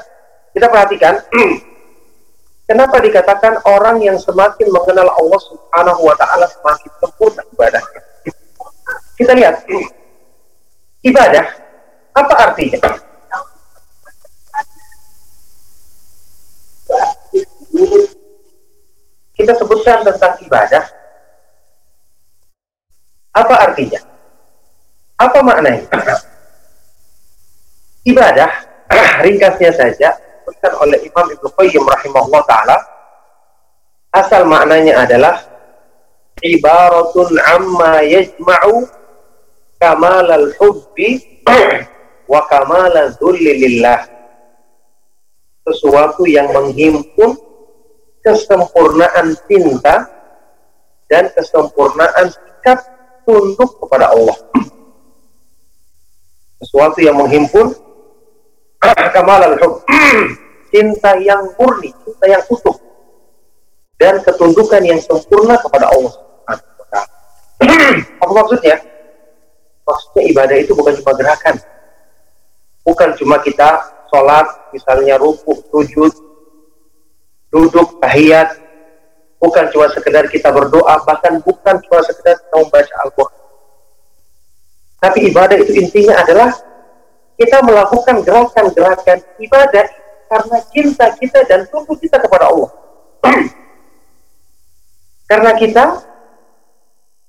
kita 0.53 0.69
perhatikan 0.69 1.17
kenapa 2.69 3.01
dikatakan 3.01 3.57
orang 3.65 3.97
yang 4.05 4.21
semakin 4.21 4.69
mengenal 4.69 5.09
Allah 5.09 5.41
Subhanahu 5.41 6.01
wa 6.05 6.13
taala 6.13 6.45
semakin 6.45 6.91
sempurna 7.01 7.41
ibadahnya. 7.49 8.01
Kita 9.17 9.33
lihat 9.33 9.65
ibadah 11.09 11.45
apa 12.13 12.33
artinya? 12.37 12.77
Kita 19.33 19.57
sebutkan 19.57 20.05
tentang 20.05 20.37
ibadah 20.45 20.83
apa 23.33 23.55
artinya? 23.57 24.05
Apa 25.17 25.41
maknanya? 25.41 25.89
Ibadah 28.09 28.68
ringkasnya 29.25 29.71
saja 29.73 30.09
disebutkan 30.49 30.73
oleh 30.81 30.97
Imam 31.05 31.29
Ibnu 31.29 31.49
Qayyim 31.53 31.83
rahimahullah 31.85 32.41
taala. 32.49 32.77
Asal 34.09 34.49
maknanya 34.49 35.05
adalah 35.05 35.45
ibaratun 36.41 37.37
amma 37.37 38.01
yajma'u 38.01 38.89
kamal 39.77 40.25
al-hubbi 40.25 41.21
wa 42.31 42.41
kamal 42.49 42.89
lillah. 43.37 44.09
Sesuatu 45.69 46.25
yang 46.25 46.49
menghimpun 46.49 47.37
kesempurnaan 48.25 49.37
cinta 49.45 50.09
dan 51.05 51.29
kesempurnaan 51.37 52.33
sikap 52.33 52.81
tunduk 53.21 53.77
kepada 53.85 54.09
Allah. 54.17 54.37
Sesuatu 56.65 57.05
yang 57.05 57.21
menghimpun 57.21 57.88
kamal 58.93 59.41
al 59.41 59.55
cinta 60.71 61.17
yang 61.21 61.53
murni, 61.57 61.89
cinta 62.05 62.25
yang 62.29 62.43
utuh 62.49 62.77
dan 63.99 64.21
ketundukan 64.23 64.81
yang 64.85 64.99
sempurna 65.03 65.59
kepada 65.59 65.91
Allah 65.91 66.13
Apa 68.23 68.31
maksudnya? 68.31 68.79
Maksudnya 69.83 70.23
ibadah 70.31 70.57
itu 70.59 70.71
bukan 70.71 70.95
cuma 71.01 71.11
gerakan. 71.17 71.55
Bukan 72.87 73.09
cuma 73.19 73.35
kita 73.43 73.83
sholat, 74.07 74.47
misalnya 74.71 75.19
ruku, 75.19 75.59
sujud, 75.67 76.13
duduk, 77.51 77.99
tahiyat. 77.99 78.55
Bukan 79.39 79.71
cuma 79.71 79.87
sekedar 79.91 80.27
kita 80.27 80.51
berdoa, 80.51 80.99
bahkan 81.03 81.39
bukan 81.39 81.79
cuma 81.87 81.99
sekedar 82.03 82.39
kita 82.39 82.55
membaca 82.59 82.93
Al-Quran. 83.07 83.39
Tapi 84.99 85.19
ibadah 85.31 85.57
itu 85.63 85.73
intinya 85.79 86.19
adalah 86.19 86.51
kita 87.39 87.63
melakukan 87.63 88.19
gerakan-gerakan 88.27 89.23
ibadah 89.39 89.87
karena 90.27 90.57
cinta 90.75 91.07
kita 91.15 91.47
dan 91.47 91.63
tunggu 91.71 91.95
kita 91.95 92.19
kepada 92.19 92.51
Allah. 92.51 92.69
Karena 95.29 95.53
kita 95.53 95.85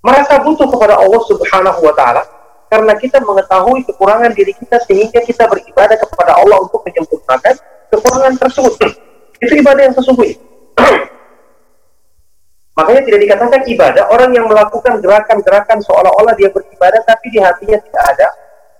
merasa 0.01 0.41
butuh 0.41 0.73
kepada 0.73 0.97
Allah 0.97 1.21
Subhanahu 1.29 1.85
wa 1.85 1.93
taala 1.93 2.25
karena 2.73 2.97
kita 2.97 3.21
mengetahui 3.21 3.85
kekurangan 3.85 4.33
diri 4.33 4.57
kita 4.57 4.81
sehingga 4.89 5.21
kita 5.21 5.45
beribadah 5.45 6.01
kepada 6.01 6.41
Allah 6.41 6.65
untuk 6.65 6.81
menyempurnakan 6.81 7.61
kekurangan 7.93 8.41
tersebut. 8.41 8.73
Itu 9.45 9.53
ibadah 9.53 9.83
yang 9.85 9.93
sesungguhnya. 9.93 10.41
Makanya 12.81 13.03
tidak 13.05 13.21
dikatakan 13.21 13.61
ibadah 13.69 14.05
orang 14.09 14.33
yang 14.33 14.49
melakukan 14.49 14.97
gerakan-gerakan 15.05 15.85
seolah-olah 15.85 16.33
dia 16.41 16.49
beribadah 16.49 17.05
tapi 17.05 17.29
di 17.29 17.37
hatinya 17.37 17.77
tidak 17.85 18.05
ada 18.17 18.29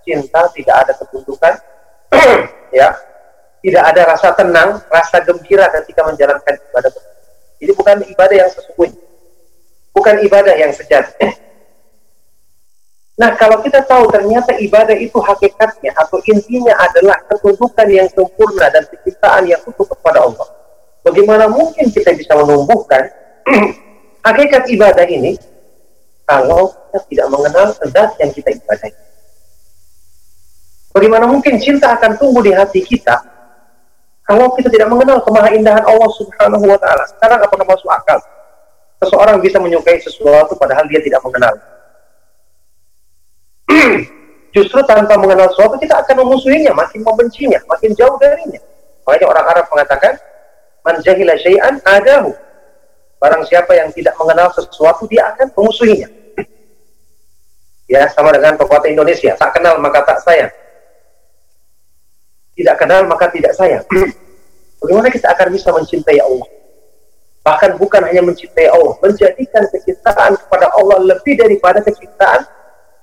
cinta, 0.03 0.47
tidak 0.53 0.75
ada 0.87 0.93
ketundukan, 0.97 1.53
ya, 2.79 2.95
tidak 3.61 3.83
ada 3.93 4.01
rasa 4.15 4.33
tenang, 4.33 4.81
rasa 4.89 5.21
gembira 5.21 5.69
ketika 5.69 6.01
menjalankan 6.05 6.57
ibadah. 6.57 6.91
Ini 7.61 7.71
bukan 7.77 7.97
ibadah 8.09 8.35
yang 8.35 8.49
sesungguhnya, 8.49 9.01
bukan 9.93 10.15
ibadah 10.25 10.53
yang 10.57 10.71
sejati. 10.73 11.13
Nah, 13.21 13.37
kalau 13.37 13.61
kita 13.61 13.85
tahu 13.85 14.09
ternyata 14.09 14.57
ibadah 14.57 14.97
itu 14.97 15.13
hakikatnya 15.21 15.93
atau 15.93 16.17
intinya 16.25 16.73
adalah 16.81 17.21
ketundukan 17.29 17.85
yang 17.85 18.09
sempurna 18.09 18.65
dan 18.73 18.81
penciptaan 18.89 19.45
yang 19.45 19.61
utuh 19.61 19.85
kepada 19.85 20.25
Allah. 20.25 20.49
Bagaimana 21.05 21.45
mungkin 21.45 21.93
kita 21.93 22.17
bisa 22.17 22.33
menumbuhkan 22.33 23.13
hakikat 24.25 24.65
ibadah 24.73 25.05
ini 25.05 25.37
kalau 26.25 26.73
kita 26.73 26.99
tidak 27.13 27.27
mengenal 27.29 27.67
zat 27.93 28.09
yang 28.17 28.33
kita 28.33 28.57
ibadahi? 28.57 29.10
Bagaimana 30.91 31.23
mungkin 31.27 31.55
cinta 31.55 31.95
akan 31.95 32.19
tumbuh 32.19 32.43
di 32.43 32.51
hati 32.51 32.83
kita 32.83 33.31
kalau 34.27 34.53
kita 34.55 34.71
tidak 34.71 34.87
mengenal 34.87 35.19
kemahaindahan 35.23 35.83
Allah 35.83 36.11
Subhanahu 36.15 36.63
wa 36.63 36.79
taala? 36.79 37.03
Sekarang 37.03 37.39
apakah 37.43 37.67
masuk 37.67 37.91
akal? 37.91 38.19
Seseorang 39.03 39.43
bisa 39.43 39.57
menyukai 39.59 39.99
sesuatu 39.99 40.55
padahal 40.55 40.87
dia 40.87 41.03
tidak 41.03 41.19
mengenal. 41.25 41.51
Justru 44.55 44.79
tanpa 44.87 45.19
mengenal 45.19 45.51
sesuatu 45.51 45.75
kita 45.79 45.99
akan 46.05 46.27
memusuhinya, 46.27 46.71
makin 46.71 47.03
membencinya, 47.03 47.59
makin 47.67 47.91
jauh 47.91 48.15
darinya. 48.19 48.63
Makanya 49.03 49.27
orang 49.27 49.45
Arab 49.51 49.65
mengatakan, 49.67 50.13
"Man 50.85 50.95
jahila 51.01 51.35
syai'an 51.35 51.81
adahu." 51.81 52.31
Barang 53.19 53.43
siapa 53.47 53.75
yang 53.75 53.91
tidak 53.91 54.15
mengenal 54.15 54.47
sesuatu 54.53 55.11
dia 55.11 55.27
akan 55.35 55.51
memusuhinya. 55.55 56.09
Ya, 57.91 58.07
sama 58.15 58.31
dengan 58.31 58.55
pepatah 58.55 58.87
Indonesia, 58.87 59.35
tak 59.35 59.51
kenal 59.51 59.75
maka 59.83 59.99
tak 60.07 60.23
sayang. 60.23 60.47
Tidak 62.55 62.75
kenal 62.77 63.07
maka 63.07 63.31
tidak 63.31 63.55
sayang. 63.55 63.85
Bagaimana 64.81 65.07
kita 65.13 65.31
akan 65.31 65.47
bisa 65.53 65.69
mencintai 65.71 66.19
Allah? 66.19 66.49
Bahkan 67.41 67.81
bukan 67.81 68.01
hanya 68.05 68.21
mencintai 68.21 68.69
Allah, 68.69 68.93
menjadikan 69.01 69.65
kecintaan 69.73 70.37
kepada 70.37 70.69
Allah 70.77 70.97
lebih 71.01 71.41
daripada 71.41 71.81
kecintaan 71.81 72.45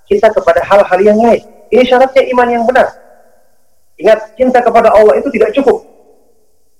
cinta 0.06 0.30
kepada 0.30 0.62
hal-hal 0.62 1.00
yang 1.02 1.18
lain. 1.18 1.42
Ini 1.74 1.82
syaratnya 1.84 2.22
iman 2.32 2.48
yang 2.48 2.64
benar. 2.64 2.86
Ingat, 3.98 4.38
cinta 4.38 4.62
kepada 4.62 4.94
Allah 4.94 5.18
itu 5.18 5.26
tidak 5.34 5.50
cukup. 5.58 5.82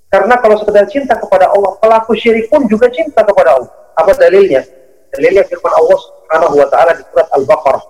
Karena 0.09 0.41
kalau 0.41 0.57
sekedar 0.63 0.87
cinta 0.89 1.19
kepada 1.19 1.51
Allah, 1.51 1.77
pelaku 1.83 2.17
syirik 2.17 2.49
pun 2.49 2.65
juga 2.71 2.89
cinta 2.89 3.21
kepada 3.27 3.59
Allah. 3.59 3.71
Apa 3.99 4.15
dalilnya? 4.17 4.65
Dalilnya 5.13 5.45
firman 5.45 5.75
Allah 5.75 5.99
Subhanahu 5.99 6.55
wa 6.57 6.69
taala 6.71 6.93
di 6.97 7.03
surat 7.11 7.29
Al-Baqarah. 7.35 7.85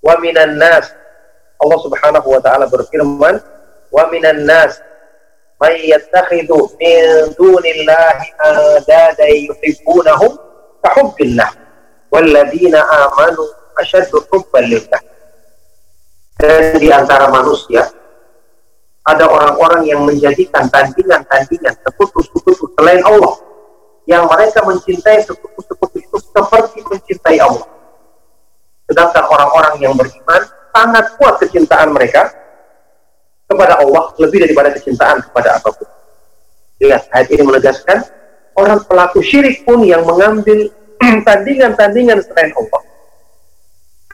Wa 0.00 0.14
minan 0.22 0.56
nas 0.56 0.88
Allah 1.60 1.78
Subhanahu 1.84 2.28
wa 2.32 2.40
taala 2.40 2.64
berfirman, 2.70 3.36
"Wa 3.90 4.06
minan 4.08 4.46
nas 4.46 4.78
may 5.60 5.90
yattakhidhu 5.92 6.72
min 6.80 7.34
dunillahi 7.36 8.26
andada 8.40 9.26
yuhibbunahum 9.28 10.32
ka 10.80 10.88
hubbillah 10.96 11.50
walladzina 12.08 12.80
amanu 12.80 13.44
asyaddu 13.82 14.24
hubban 14.32 14.64
lillah. 14.70 15.02
Dan 16.40 16.80
di 16.80 16.88
antara 16.88 17.28
manusia 17.28 17.84
ada 19.04 19.28
orang-orang 19.28 19.84
yang 19.84 20.00
menjadikan 20.08 20.70
tandingan-tandingan 20.72 21.76
sekutu-sekutu 21.84 22.72
selain 22.78 23.04
Allah 23.04 23.36
yang 24.08 24.24
mereka 24.24 24.64
mencintai 24.64 25.20
sekutu-sekutu 25.28 26.00
itu 26.00 26.16
seperti 26.32 26.80
mencintai 26.88 27.38
Allah. 27.42 27.68
Sedangkan 28.88 29.24
orang-orang 29.28 29.74
yang 29.84 29.92
beriman 29.94 30.42
sangat 30.72 31.04
kuat 31.20 31.38
kecintaan 31.44 31.92
mereka 31.92 32.32
kepada 33.50 33.82
Allah 33.82 34.14
lebih 34.22 34.46
daripada 34.46 34.70
kecintaan 34.70 35.26
kepada 35.26 35.58
apa 35.58 35.74
pun. 35.74 35.88
Lihat, 36.78 37.10
ayat 37.10 37.28
ini 37.34 37.42
menegaskan 37.42 38.06
orang 38.54 38.80
pelaku 38.86 39.18
syirik 39.20 39.66
pun 39.66 39.82
yang 39.82 40.06
mengambil 40.06 40.70
tandingan-tandingan 41.28 42.22
selain 42.22 42.54
Allah 42.54 42.80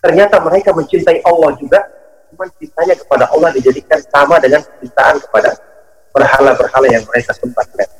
ternyata 0.06 0.38
mereka 0.38 0.70
mencintai 0.70 1.18
Allah 1.26 1.58
juga 1.58 1.82
cuma 2.30 2.46
cintanya 2.62 2.94
kepada 2.94 3.26
Allah 3.34 3.50
dijadikan 3.50 3.98
sama 4.06 4.38
dengan 4.38 4.62
cintaan 4.78 5.18
kepada 5.18 5.50
berhala-berhala 6.14 6.86
yang 6.86 7.02
mereka 7.10 7.34
sempat 7.34 7.66
lihat. 7.74 7.90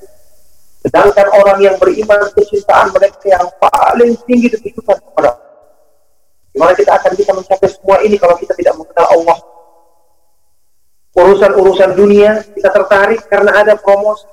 Sedangkan 0.87 1.27
orang 1.35 1.59
yang 1.59 1.75
beriman 1.83 2.31
kecintaan 2.31 2.94
mereka 2.94 3.27
yang 3.27 3.46
paling 3.59 4.14
tinggi 4.22 4.55
ditujukan 4.55 5.03
kepada 5.03 5.35
Allah. 5.35 5.51
Gimana 6.55 6.72
kita 6.79 6.92
akan 6.94 7.12
bisa 7.18 7.31
mencapai 7.35 7.68
semua 7.75 7.96
ini 8.07 8.16
kalau 8.16 8.38
kita 8.38 8.55
tidak 8.55 8.79
mengenal 8.79 9.07
Allah? 9.11 9.38
Urusan-urusan 11.16 11.96
dunia 11.96 12.44
kita 12.52 12.68
tertarik 12.68 13.24
karena 13.33 13.64
ada 13.64 13.72
promosi. 13.81 14.29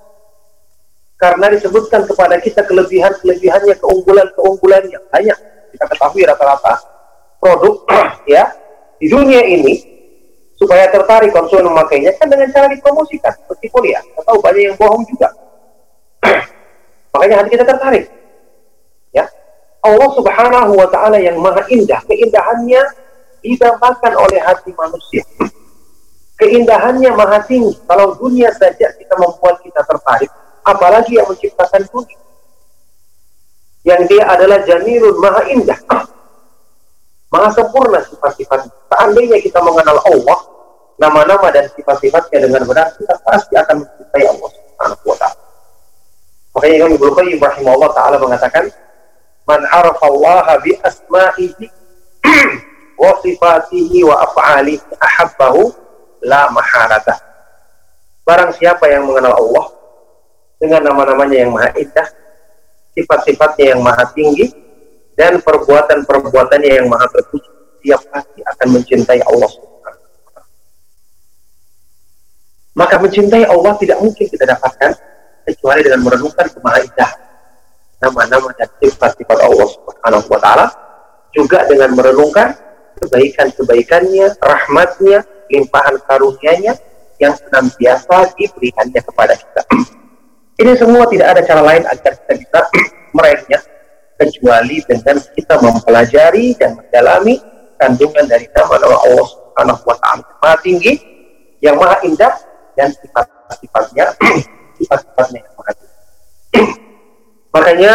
Karena 1.15 1.47
disebutkan 1.47 2.03
kepada 2.03 2.35
kita 2.43 2.67
kelebihan-kelebihannya, 2.67 3.79
keunggulan-keunggulannya. 3.79 4.99
Banyak. 5.07 5.37
Kita 5.71 5.85
ketahui 5.87 6.27
rata-rata 6.27 6.83
produk 7.39 7.87
ya 8.35 8.51
di 8.99 9.07
dunia 9.07 9.47
ini 9.47 9.79
supaya 10.59 10.87
tertarik 10.91 11.31
konsumen 11.31 11.71
memakainya 11.71 12.11
kan 12.19 12.27
dengan 12.27 12.51
cara 12.51 12.67
dipromosikan. 12.67 13.31
Meskipun 13.47 13.83
ya 13.87 14.03
kita 14.03 14.21
tahu 14.27 14.43
banyak 14.43 14.63
yang 14.67 14.75
bohong 14.75 15.07
juga. 15.07 15.31
Makanya 17.15 17.35
hati 17.39 17.49
kita 17.55 17.63
tertarik. 17.63 18.11
Ya. 19.15 19.31
Allah 19.83 20.09
subhanahu 20.19 20.75
wa 20.75 20.87
ta'ala 20.91 21.15
yang 21.19 21.39
maha 21.39 21.63
indah. 21.71 22.03
Keindahannya 22.07 22.83
didambakan 23.39 24.13
oleh 24.19 24.39
hati 24.39 24.71
manusia 24.75 25.23
keindahannya 26.39 27.11
maha 27.13 27.39
tinggi 27.45 27.77
kalau 27.85 28.17
dunia 28.17 28.49
saja 28.55 28.89
kita 28.95 29.13
membuat 29.19 29.61
kita 29.61 29.81
tertarik 29.85 30.31
apalagi 30.63 31.17
yang 31.17 31.27
menciptakan 31.29 31.83
dunia 31.89 32.19
yang 33.83 34.01
dia 34.07 34.23
adalah 34.31 34.63
jamilun 34.63 35.19
maha 35.19 35.43
indah 35.51 35.79
Maha 37.33 37.49
sempurna 37.49 37.97
sifat-sifat. 38.05 38.69
Seandainya 38.93 39.41
kita 39.41 39.57
mengenal 39.65 39.97
Allah, 40.05 40.39
nama-nama 41.01 41.49
dan 41.49 41.65
sifat-sifatnya 41.73 42.45
dengan 42.45 42.61
benar, 42.69 42.93
kita 42.93 43.17
pasti 43.25 43.57
akan 43.57 43.81
mencintai 43.81 44.25
Allah 44.29 44.49
Subhanahu 44.53 45.05
wa 45.09 45.17
taala. 45.17 45.41
Makanya 46.53 46.75
Imam 46.85 46.91
Ibnu 46.93 47.09
Qayyim 47.17 47.39
rahimahullah 47.41 47.91
taala 47.97 48.21
mengatakan, 48.21 48.69
"Man 49.49 49.65
arafa 49.65 50.05
Allah 50.05 50.45
bi 50.61 50.77
asma'ihi 50.77 51.65
wa 53.01 53.17
sifatihi 53.25 54.05
wa 54.05 54.15
af'alihi 54.29 54.93
ahabbahu 55.01 55.73
la 56.23 56.49
maharata." 56.49 57.19
Barang 58.23 58.55
siapa 58.55 58.87
yang 58.87 59.03
mengenal 59.07 59.35
Allah 59.35 59.65
dengan 60.57 60.81
nama-namanya 60.87 61.37
yang 61.43 61.51
maha 61.51 61.75
indah, 61.75 62.07
sifat-sifatnya 62.95 63.75
yang 63.75 63.81
maha 63.83 64.07
tinggi, 64.15 64.47
dan 65.19 65.43
perbuatan-perbuatannya 65.43 66.71
yang 66.83 66.87
maha 66.87 67.05
terpuji 67.11 67.51
dia 67.83 67.99
pasti 67.99 68.39
akan 68.39 68.67
mencintai 68.79 69.19
Allah 69.27 69.51
maka 72.73 72.97
mencintai 72.97 73.45
Allah 73.45 73.77
tidak 73.77 74.01
mungkin 74.01 74.25
kita 74.25 74.49
dapatkan 74.49 74.91
kecuali 75.45 75.81
dengan 75.85 76.01
merenungkan 76.01 76.49
kemahaidah 76.49 77.11
nama-nama 78.01 78.49
dan 78.57 78.67
sifat-sifat 78.81 79.37
Allah 79.39 79.67
Subhanahu 79.69 80.27
wa 80.27 80.39
taala 80.41 80.67
juga 81.33 81.65
dengan 81.69 81.93
merenungkan 81.97 82.53
kebaikan-kebaikannya, 82.97 84.37
rahmatnya, 84.37 85.25
limpahan 85.53 86.01
karunia-Nya 86.09 86.73
yang 87.21 87.33
senantiasa 87.37 88.33
diberikannya 88.33 89.01
kepada 89.05 89.37
kita. 89.37 89.61
Ini 90.61 90.73
semua 90.77 91.05
tidak 91.09 91.37
ada 91.37 91.41
cara 91.45 91.61
lain 91.61 91.83
agar 91.85 92.13
kita 92.25 92.33
bisa 92.41 92.59
meraihnya 93.15 93.59
kecuali 94.17 94.77
dengan 94.85 95.17
kita 95.21 95.55
mempelajari 95.61 96.45
dan 96.57 96.77
mendalami 96.77 97.41
kandungan 97.81 98.25
dari 98.29 98.45
nama-nama 98.53 98.97
Allah 99.01 99.27
Subhanahu 99.27 99.81
wa 99.85 99.95
taala 99.97 100.23
maha 100.41 100.57
tinggi 100.61 100.93
yang 101.59 101.75
maha 101.77 101.97
indah 102.05 102.33
dan 102.77 102.93
sifat-sifatnya 102.93 104.13
sifat-sifatnya 104.77 105.39
yang 105.41 105.53
maha 105.57 105.71
tinggi. 105.73 106.01
Makanya 107.53 107.93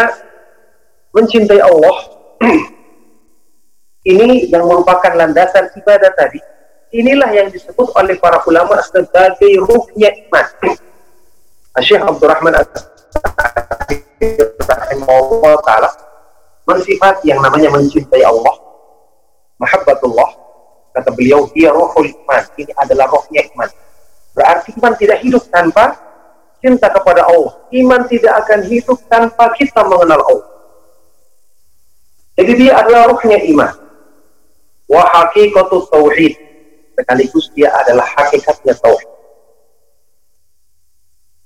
mencintai 1.14 1.62
Allah 1.62 1.97
ini 4.07 4.51
yang 4.51 4.66
merupakan 4.66 5.12
landasan 5.14 5.71
ibadah 5.79 6.11
tadi 6.18 6.42
inilah 6.94 7.31
yang 7.33 7.48
disebut 7.53 7.92
oleh 7.96 8.16
para 8.20 8.40
ulama 8.44 8.81
sebagai 8.85 9.53
ruhnya 9.64 10.11
iman. 10.29 10.46
Syekh 11.79 12.03
Abdurrahman 12.03 12.59
As 12.59 12.66
rahimahullah 14.66 15.55
taala 15.62 15.90
mensifat 16.68 17.24
yang 17.24 17.40
namanya 17.40 17.72
mencintai 17.72 18.20
Allah, 18.27 18.55
mahabbatullah. 19.57 20.31
Kata 20.92 21.14
beliau, 21.14 21.46
dia 21.55 21.70
rohul 21.70 22.11
iman. 22.11 22.42
Ini 22.59 22.72
adalah 22.77 23.07
rohnya 23.09 23.46
iman. 23.55 23.70
Berarti 24.35 24.74
iman 24.77 24.92
tidak 24.98 25.22
hidup 25.22 25.46
tanpa 25.48 25.94
cinta 26.59 26.90
kepada 26.90 27.24
Allah. 27.24 27.55
Iman 27.70 28.05
tidak 28.11 28.35
akan 28.44 28.66
hidup 28.66 28.98
tanpa 29.07 29.55
kita 29.55 29.81
mengenal 29.87 30.20
Allah. 30.27 30.48
Jadi 32.38 32.53
dia 32.55 32.72
adalah 32.79 33.14
rohnya 33.14 33.38
iman. 33.51 33.72
Wa 34.90 35.03
hakikatu 35.07 35.87
tauhid. 35.90 36.47
Sekaligus 36.98 37.46
dia 37.54 37.70
adalah 37.70 38.02
hakikatnya 38.18 38.74
tauhid. 38.74 39.06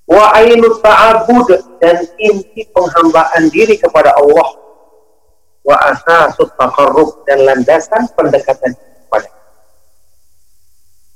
Wa 0.08 0.32
ainu 0.40 0.80
ta'abud 0.80 1.48
dan 1.76 2.08
inti 2.16 2.64
penghambaan 2.72 3.52
diri 3.52 3.76
kepada 3.76 4.16
Allah. 4.16 4.48
Wa 5.60 5.76
asasut 5.92 6.56
taqarrub 6.56 7.28
dan 7.28 7.44
landasan 7.44 8.08
pendekatan 8.16 8.72
kepada 8.74 9.28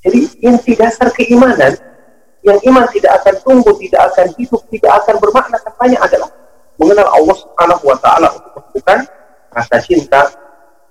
Jadi 0.05 0.21
inti 0.45 0.73
dasar 0.77 1.11
keimanan 1.17 1.75
yang 2.47 2.61
iman 2.71 2.87
tidak 2.95 3.25
akan 3.25 3.35
tumbuh, 3.43 3.75
tidak 3.81 4.13
akan 4.15 4.31
hidup, 4.39 4.63
tidak 4.71 4.93
akan 5.03 5.19
bermakna 5.19 5.59
katanya 5.59 5.99
adalah 6.05 6.31
mengenal 6.79 7.09
Allah 7.11 7.37
Subhanahu 7.43 7.83
wa 7.89 7.97
taala 7.99 8.29
untuk 8.37 8.53
menumbuhkan 8.55 8.99
rasa 9.51 9.77
cinta, 9.83 10.23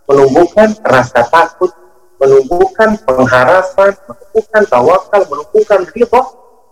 menumbuhkan 0.10 0.76
rasa 0.84 1.24
takut, 1.32 1.72
menumbuhkan 2.20 2.96
pengharapan, 3.04 3.92
menumbuhkan 4.08 4.64
tawakal, 4.72 5.22
menumbuhkan 5.28 5.80
ridho 5.92 6.22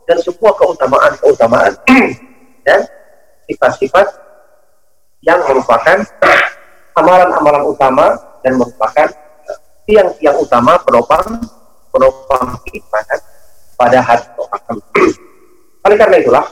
dan 0.08 0.17
semua 0.19 0.51
keutamaan-keutamaan 0.56 1.73
dan 2.67 2.79
sifat-sifat 3.47 4.08
yang 5.23 5.39
merupakan 5.47 6.03
amalan-amalan 6.99 7.63
utama 7.67 8.08
dan 8.43 8.60
merupakan 8.60 9.08
tiang-tiang 9.88 10.38
utama 10.39 10.79
penopang 10.84 11.43
penopang 11.91 12.56
keimanan 12.67 13.19
pada 13.75 13.99
hati 13.99 14.27
orang. 14.39 14.79
Oleh 15.88 15.97
karena 15.99 16.15
itulah 16.19 16.45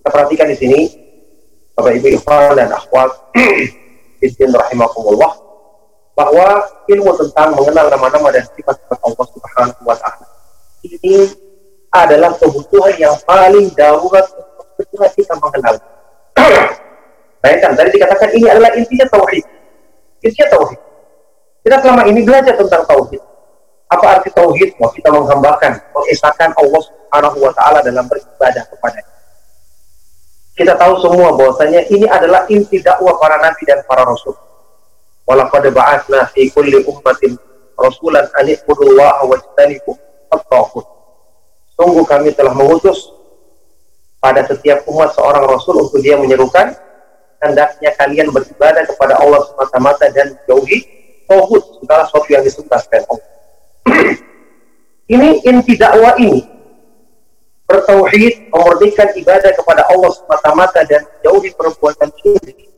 kita 0.00 0.08
perhatikan 0.08 0.48
di 0.48 0.56
sini 0.56 0.80
Bapak 1.76 1.92
Ibu 2.00 2.08
Ikhwan 2.16 2.56
dan 2.56 2.72
akhwat 2.72 3.12
Bismillah 4.20 4.68
rahimahumullah 4.68 5.49
bahwa 6.14 6.66
ilmu 6.90 7.12
tentang 7.16 7.56
mengenal 7.56 7.86
nama-nama 7.88 8.28
dan 8.34 8.44
sifat-sifat 8.54 8.98
Allah 9.00 9.26
Subhanahu 9.32 9.82
wa 9.86 9.96
taala 9.96 10.26
ini 10.84 11.28
adalah 11.90 12.32
kebutuhan 12.38 12.94
yang 12.96 13.16
paling 13.26 13.68
darurat 13.74 14.24
untuk 14.32 14.66
ketika 14.80 15.06
kita 15.12 15.34
mengenal. 15.36 15.74
Bayangkan, 17.42 17.72
tadi 17.76 17.88
dikatakan 17.98 18.28
ini 18.36 18.46
adalah 18.46 18.70
intinya 18.78 19.06
tauhid. 19.10 19.44
Intinya 20.22 20.48
tauhid. 20.56 20.80
Kita 21.60 21.76
selama 21.84 22.02
ini 22.08 22.20
belajar 22.24 22.54
tentang 22.56 22.82
tauhid. 22.88 23.20
Apa 23.90 24.04
arti 24.16 24.30
tauhid? 24.32 24.78
Mau 24.78 24.88
kita 24.94 25.10
menghambakan, 25.10 25.82
mengesahkan 25.92 26.54
Allah 26.54 26.80
Subhanahu 26.80 27.38
wa 27.42 27.52
taala 27.52 27.82
dalam 27.82 28.06
beribadah 28.06 28.64
kepada 28.70 29.02
Kita 30.54 30.76
tahu 30.76 31.00
semua 31.00 31.32
bahwasanya 31.32 31.88
ini 31.88 32.04
adalah 32.04 32.44
inti 32.52 32.84
dakwah 32.84 33.16
para 33.16 33.40
nabi 33.40 33.64
dan 33.64 33.80
para 33.88 34.04
rasul. 34.04 34.36
Walaqad 35.30 35.70
ba'atsna 35.70 36.26
fi 36.34 36.50
kulli 36.50 36.82
ummatin 36.90 37.38
rasulan 37.78 38.26
an 38.34 38.50
ibudullaha 38.50 39.22
wajtanibu 39.30 39.94
at-taghut. 40.34 40.82
Sungguh 41.78 42.02
kami 42.02 42.34
telah 42.34 42.50
mengutus 42.50 43.14
pada 44.18 44.42
setiap 44.42 44.82
umat 44.90 45.14
seorang 45.14 45.46
rasul 45.46 45.86
untuk 45.86 46.02
dia 46.02 46.18
menyerukan 46.18 46.74
hendaknya 47.38 47.94
kalian 47.94 48.34
beribadah 48.34 48.82
kepada 48.90 49.22
Allah 49.22 49.46
semata-mata 49.54 50.10
dan 50.10 50.34
jauhi 50.50 50.82
tauhid 51.30 51.62
segala 51.78 52.02
sesuatu 52.10 52.28
yang 52.34 52.42
disukai 52.42 52.98
Allah. 53.06 53.30
ini 55.14 55.46
inti 55.46 55.78
dakwah 55.78 56.18
ini 56.18 56.42
bertauhid 57.70 58.50
memurnikan 58.50 59.14
ibadah 59.14 59.54
kepada 59.54 59.86
Allah 59.94 60.10
semata-mata 60.10 60.82
dan 60.90 61.06
jauhi 61.22 61.54
perbuatan 61.54 62.10
syirik 62.18 62.69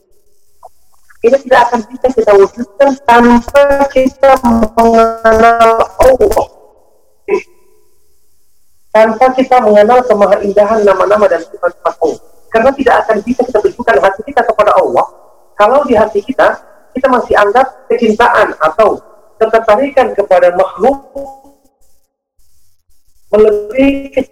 ini 1.22 1.38
tidak 1.46 1.70
akan 1.70 1.80
bisa 1.86 2.06
kita 2.10 2.34
wujudkan 2.34 2.90
tanpa 3.06 3.86
kita 3.94 4.34
mengenal 4.42 5.78
Allah. 6.02 6.46
Tanpa 8.90 9.30
kita 9.30 9.62
mengenal 9.62 10.02
kemahaindahan 10.02 10.82
nama-nama 10.82 11.30
dan 11.30 11.46
sifat-sifat 11.46 11.94
Allah. 12.02 12.18
Karena 12.50 12.74
tidak 12.74 13.06
akan 13.06 13.16
bisa 13.22 13.46
kita 13.46 13.62
tunjukkan 13.62 14.02
hati 14.02 14.20
kita 14.26 14.42
kepada 14.42 14.74
Allah. 14.74 15.06
Kalau 15.54 15.86
di 15.86 15.94
hati 15.94 16.26
kita 16.26 16.58
kita 16.90 17.06
masih 17.06 17.38
anggap 17.38 17.86
kecintaan 17.86 18.58
atau 18.58 18.98
ketertarikan 19.38 20.10
kepada 20.18 20.50
makhluk 20.58 21.06
melebihi 23.30 24.26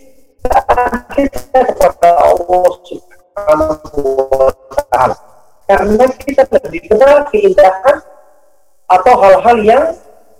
kita 1.14 1.54
kepada 1.54 2.10
Allah 2.18 2.70
Subhanahu. 2.82 5.29
Karena 5.70 6.04
kita 6.18 6.42
lebih 6.50 6.82
kenal 6.90 7.30
keindahan 7.30 8.02
atau 8.90 9.14
hal-hal 9.22 9.56
yang 9.62 9.84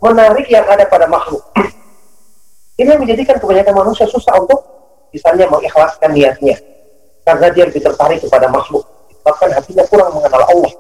menarik 0.03 0.51
yang 0.51 0.67
ada 0.67 0.83
pada 0.91 1.07
makhluk. 1.07 1.39
Ini 2.75 2.99
menjadikan 2.99 3.39
kebanyakan 3.39 3.79
manusia 3.79 4.11
susah 4.11 4.35
untuk 4.43 4.59
misalnya 5.15 5.47
mengikhlaskan 5.47 6.11
niatnya. 6.11 6.59
Karena 7.23 7.47
dia 7.55 7.63
lebih 7.71 7.79
tertarik 7.79 8.19
kepada 8.19 8.51
makhluk. 8.51 8.83
Bahkan 9.23 9.55
hatinya 9.55 9.87
kurang 9.87 10.11
mengenal 10.19 10.43
Allah. 10.51 10.73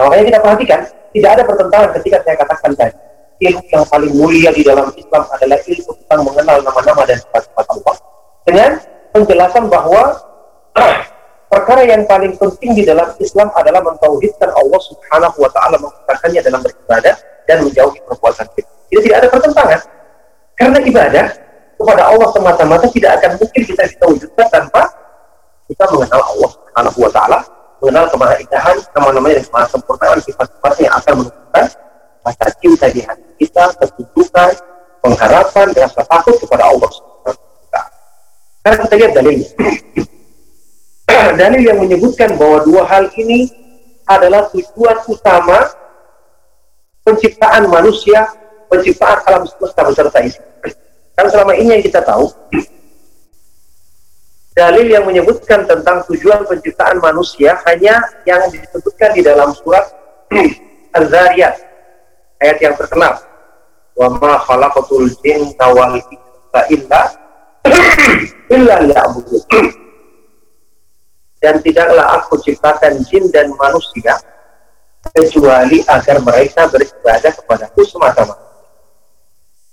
Nah, 0.00 0.02
makanya 0.08 0.24
kita 0.24 0.38
perhatikan, 0.40 0.80
tidak 1.12 1.30
ada 1.36 1.42
pertentangan 1.44 1.90
ketika 2.00 2.16
saya 2.24 2.36
katakan 2.40 2.72
tadi 2.80 2.94
ilmu 3.38 3.62
yang 3.70 3.84
paling 3.92 4.12
mulia 4.16 4.50
di 4.56 4.62
dalam 4.64 4.88
Islam 4.96 5.22
adalah 5.36 5.58
ilmu 5.68 5.90
tentang 6.00 6.20
mengenal 6.24 6.56
nama-nama 6.64 7.02
dan 7.06 7.16
sifat-sifat 7.22 7.66
Allah 7.70 7.96
dengan 8.48 8.70
penjelasan 9.14 9.64
bahwa 9.68 10.02
perkara 11.48 11.82
yang 11.88 12.04
paling 12.04 12.36
penting 12.36 12.76
di 12.76 12.84
dalam 12.84 13.12
Islam 13.18 13.48
adalah 13.56 13.80
mentauhidkan 13.82 14.52
Allah 14.52 14.80
Subhanahu 14.84 15.36
wa 15.40 15.50
taala 15.50 15.76
menggunakannya 15.80 16.40
dalam 16.44 16.60
beribadah 16.60 17.14
dan 17.48 17.56
menjauhi 17.64 17.98
perbuatan 18.04 18.46
kita. 18.54 18.70
Jadi 18.92 19.00
tidak 19.08 19.18
ada 19.24 19.28
pertentangan. 19.32 19.80
Karena 20.58 20.78
ibadah 20.84 21.26
kepada 21.78 22.02
Allah 22.10 22.28
semata-mata 22.34 22.86
tidak 22.92 23.10
akan 23.20 23.30
mungkin 23.40 23.62
kita 23.64 23.82
bisa 23.88 24.04
wujudkan 24.04 24.46
tanpa 24.52 24.82
kita 25.68 25.84
mengenal 25.92 26.20
Allah 26.24 26.50
Subhanahu 26.52 26.98
wa 27.00 27.10
taala, 27.12 27.38
mengenal 27.80 28.06
kemahaindahan, 28.12 28.76
nama-namanya 28.92 29.34
dan 29.40 29.44
kemahasempurnaan 29.48 30.18
sifat-sifatnya 30.24 30.82
yang 30.88 30.96
akan 30.96 31.12
menunjukkan 31.24 31.64
rasa 32.24 32.46
cinta 32.60 32.86
di 32.92 33.00
hati 33.04 33.30
kita, 33.40 33.64
ketundukan, 33.80 34.50
pengharapan, 35.00 35.66
rasa 35.72 36.02
takut 36.04 36.36
kepada 36.36 36.64
Allah 36.68 36.90
Karena 38.58 38.76
kita 38.84 38.94
lihat 39.00 39.12
dalilnya. 39.16 39.48
Dalil 41.40 41.62
yang 41.64 41.78
menyebutkan 41.80 42.36
bahwa 42.36 42.62
dua 42.68 42.84
hal 42.84 43.08
ini 43.16 43.48
adalah 44.08 44.48
tujuan 44.52 44.96
utama 45.08 45.68
penciptaan 47.04 47.68
manusia, 47.68 48.28
penciptaan 48.68 49.18
alam 49.24 49.42
semesta 49.48 49.80
beserta 49.84 50.18
isi. 50.20 50.40
Karena 51.16 51.28
selama 51.32 51.52
ini 51.56 51.80
yang 51.80 51.84
kita 51.84 52.04
tahu, 52.04 52.28
dalil 54.58 54.86
yang 54.90 55.06
menyebutkan 55.06 55.64
tentang 55.70 56.02
tujuan 56.10 56.42
penciptaan 56.42 56.98
manusia 56.98 57.56
hanya 57.70 58.02
yang 58.26 58.42
disebutkan 58.50 59.14
di 59.14 59.22
dalam 59.22 59.54
surat 59.54 59.86
Al-Zariyat 60.98 61.54
ayat 62.42 62.58
yang 62.58 62.74
terkenal 62.74 63.22
wa 63.98 64.08
ma 64.18 64.34
khalaqatul 64.42 65.10
jinna 65.22 65.70
illa 66.70 67.02
illa 68.50 68.76
dan 71.38 71.62
tidaklah 71.62 72.18
aku 72.18 72.38
ciptakan 72.42 73.02
jin 73.06 73.30
dan 73.30 73.54
manusia 73.54 74.18
kecuali 75.14 75.80
agar 75.86 76.18
mereka 76.20 76.66
beribadah 76.66 77.32
kepadaku 77.32 77.80
semata-mata. 77.86 78.46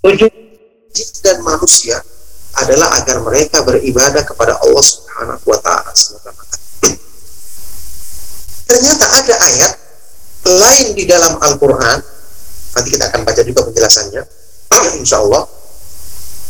Tujuh 0.02 0.30
jin 0.94 1.10
dan 1.26 1.42
manusia 1.42 1.98
adalah 2.56 2.94
agar 3.02 3.20
mereka 3.20 3.60
beribadah 3.66 4.22
kepada 4.24 4.56
Allah 4.62 4.84
Subhanahu 4.84 5.44
wa 5.44 5.58
taala 5.60 5.92
semata-mata. 5.92 6.56
Ternyata 8.66 9.04
ada 9.14 9.34
ayat 9.46 9.72
lain 10.46 10.86
di 10.94 11.04
dalam 11.06 11.38
Al-Qur'an 11.42 11.98
nanti 12.76 12.88
kita 12.92 13.08
akan 13.08 13.20
baca 13.24 13.42
juga 13.42 13.60
penjelasannya 13.66 14.22
insya 15.00 15.18
Allah 15.24 15.48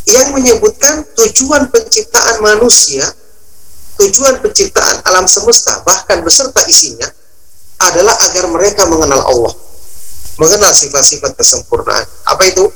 yang 0.07 0.35
menyebutkan 0.35 1.03
tujuan 1.15 1.67
penciptaan 1.71 2.39
manusia 2.43 3.03
tujuan 3.97 4.39
penciptaan 4.41 5.03
alam 5.05 5.25
semesta 5.25 5.81
bahkan 5.83 6.21
beserta 6.21 6.61
isinya 6.69 7.09
adalah 7.81 8.13
agar 8.29 8.49
mereka 8.49 8.85
mengenal 8.89 9.21
Allah. 9.25 9.53
Mengenal 10.37 10.69
sifat-sifat 10.69 11.33
kesempurnaan. 11.33 12.05
Apa 12.29 12.45
itu? 12.45 12.69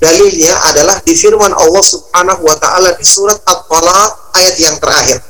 Dalilnya 0.00 0.56
adalah 0.72 0.96
di 1.04 1.12
firman 1.12 1.52
Allah 1.52 1.84
subhanahu 1.84 2.40
wa 2.40 2.56
ta'ala 2.56 2.96
di 2.96 3.04
surat 3.04 3.36
At-Talaq 3.44 4.32
ayat 4.32 4.56
yang 4.56 4.76
terakhir. 4.80 5.20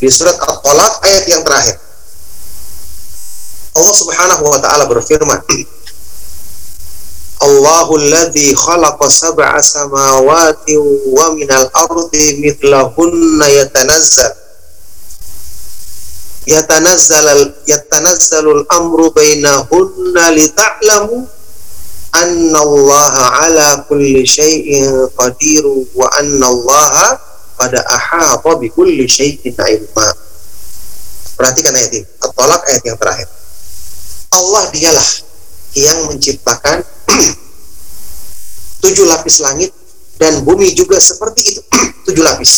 Di 0.00 0.08
surat 0.08 0.36
At-Talaq 0.40 0.92
ayat 1.04 1.24
yang 1.28 1.44
terakhir. 1.44 1.76
Allah 3.76 3.92
Subhanahu 3.92 4.44
wa 4.48 4.58
taala 4.58 4.88
berfirman, 4.88 5.36
Wa 25.92 26.08
anna 26.16 26.46
Allah 26.48 27.20
pada 27.60 27.84
ahata 27.84 28.56
bi 28.56 28.72
kulli 28.72 29.04
syai'in 29.04 29.52
ilma. 29.52 30.08
Perhatikan 31.36 31.76
ayat 31.76 31.92
ini. 31.92 32.06
Ayat 32.40 32.82
yang 32.88 32.96
terakhir. 32.96 33.28
Allah 34.32 34.64
dialah 34.72 35.08
yang 35.76 35.98
menciptakan 36.08 36.95
tujuh 38.86 39.06
lapis 39.10 39.42
langit 39.42 39.74
dan 40.16 40.46
bumi 40.46 40.70
juga 40.72 41.02
seperti 41.02 41.40
itu 41.58 41.60
tujuh 42.06 42.22
lapis. 42.22 42.52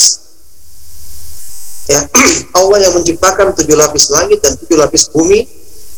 Ya, 1.88 2.04
Allah 2.60 2.78
yang 2.84 2.92
menciptakan 3.00 3.56
tujuh 3.56 3.76
lapis 3.80 4.12
langit 4.12 4.44
dan 4.44 4.52
tujuh 4.60 4.76
lapis 4.76 5.08
bumi 5.08 5.48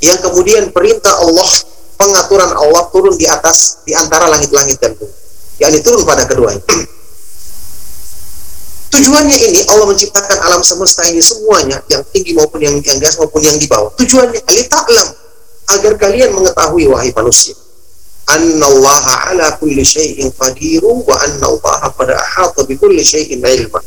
yang 0.01 0.17
kemudian 0.23 0.71
perintah 0.71 1.13
Allah 1.19 1.51
pengaturan 1.99 2.51
Allah 2.57 2.89
turun 2.95 3.19
di 3.19 3.27
atas 3.27 3.83
di 3.85 3.93
antara 3.93 4.31
langit-langit 4.31 4.79
dan 4.79 4.95
bumi. 4.95 5.13
Yang 5.61 5.83
turun 5.85 6.07
pada 6.07 6.25
keduanya. 6.25 6.63
Tujuannya 8.91 9.39
ini 9.39 9.61
Allah 9.71 9.87
menciptakan 9.87 10.39
alam 10.47 10.63
semesta 10.67 11.07
ini 11.07 11.23
semuanya 11.23 11.79
yang 11.91 12.03
tinggi 12.11 12.35
maupun 12.35 12.59
yang 12.59 12.75
yang 12.83 12.99
gas 12.99 13.19
maupun 13.19 13.43
yang 13.43 13.55
di 13.59 13.67
bawah. 13.71 13.93
Tujuannya 13.99 14.41
alam 14.71 15.09
agar 15.71 15.93
kalian 15.95 16.35
mengetahui 16.35 16.91
wahai 16.91 17.15
manusia 17.15 17.55
annallaha 18.37 19.35
ala 19.35 19.57
kulli 19.59 19.83
syai'in 19.83 20.31
qadiru 20.35 21.03
wa 21.03 21.15
annallaha 21.27 21.91
qad 21.95 22.09
ahata 22.15 22.67
bi 22.67 22.79
kulli 22.79 23.03
syai'in 23.03 23.43
ilma. 23.43 23.81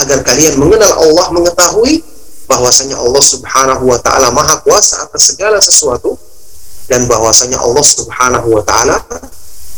Agar 0.00 0.22
kalian 0.26 0.58
mengenal 0.58 0.96
Allah 0.98 1.26
mengetahui 1.34 2.02
bahwasanya 2.50 2.98
Allah 2.98 3.22
Subhanahu 3.22 3.84
wa 3.86 3.98
taala 4.02 4.34
maha 4.34 4.58
kuasa 4.66 5.06
atas 5.06 5.34
segala 5.34 5.62
sesuatu 5.62 6.18
dan 6.90 7.06
bahwasanya 7.06 7.62
Allah 7.62 7.84
Subhanahu 7.86 8.58
wa 8.58 8.62
taala 8.66 8.98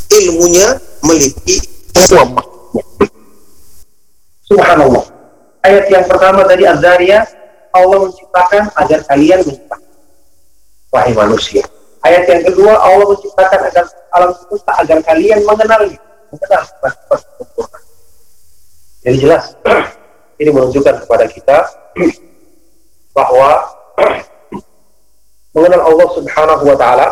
ilmunya 0.08 0.80
meliputi 1.04 1.60
semua 1.92 2.52
Subhanallah. 4.52 5.04
Ayat 5.64 5.88
yang 5.88 6.04
pertama 6.04 6.44
tadi 6.44 6.68
Az-Zariyah, 6.68 7.24
Allah 7.72 7.98
menciptakan 8.04 8.68
agar 8.76 9.00
kalian 9.08 9.40
menciptakan. 9.48 9.92
Wahai 10.92 11.12
manusia. 11.16 11.64
Ayat 12.02 12.26
yang 12.26 12.42
kedua, 12.50 12.74
Allah 12.82 13.06
menciptakan 13.14 13.60
agar 13.70 13.84
alam 14.10 14.30
semesta 14.34 14.72
agar 14.82 14.98
kalian 15.06 15.40
mengenalnya. 15.46 16.00
Mengenal 16.34 16.62
sifat 16.66 17.20
sempurna. 17.38 17.78
Jadi 19.06 19.16
jelas, 19.22 19.44
ini 20.42 20.50
menunjukkan 20.50 21.06
kepada 21.06 21.24
kita 21.30 21.58
bahwa 23.16 23.70
mengenal 25.54 25.80
Allah 25.86 26.08
Subhanahu 26.18 26.64
wa 26.66 26.76
taala, 26.78 27.08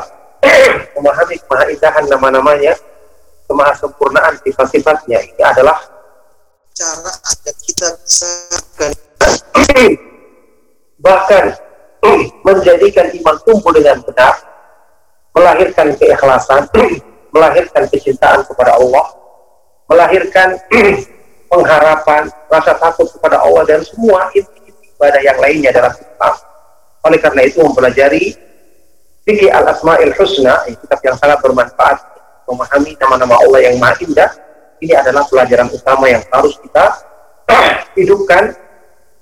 memahami 0.99 1.39
kemahaindahan 1.39 2.05
nama-namanya, 2.11 2.75
kemahasempurnaan 3.47 4.43
sifat-sifatnya 4.43 5.23
ini 5.23 5.43
adalah 5.47 5.79
cara 6.75 7.13
agar 7.15 7.55
kita 7.63 7.89
bisa 8.03 8.31
bahkan 11.01 11.55
menjadikan 12.43 13.13
iman 13.21 13.37
tumbuh 13.45 13.73
dengan 13.77 14.01
benar, 14.05 14.50
melahirkan 15.35 15.95
keikhlasan, 15.97 16.67
melahirkan 17.35 17.87
kecintaan 17.91 18.43
kepada 18.47 18.77
Allah, 18.79 19.07
melahirkan 19.87 20.59
pengharapan, 21.51 22.31
rasa 22.51 22.75
takut 22.79 23.07
kepada 23.11 23.43
Allah 23.43 23.63
dan 23.67 23.81
semua 23.83 24.31
ibadah 24.35 25.21
yang 25.23 25.39
lainnya 25.39 25.71
dalam 25.75 25.95
Islam. 25.95 26.35
Oleh 27.01 27.19
karena 27.19 27.43
itu 27.49 27.59
mempelajari 27.65 28.37
fikih 29.25 29.51
al-asma'il 29.51 30.13
husna, 30.15 30.63
kitab 30.69 31.01
yang 31.01 31.17
sangat 31.17 31.39
bermanfaat 31.41 31.99
memahami 32.51 32.99
nama-nama 32.99 33.39
Allah 33.41 33.61
yang 33.71 33.79
maha 33.79 33.95
indah 34.03 34.31
ini 34.83 34.97
adalah 34.97 35.23
pelajaran 35.29 35.71
utama 35.71 36.11
yang 36.11 36.25
harus 36.35 36.59
kita 36.59 36.85
hidupkan 37.99 38.57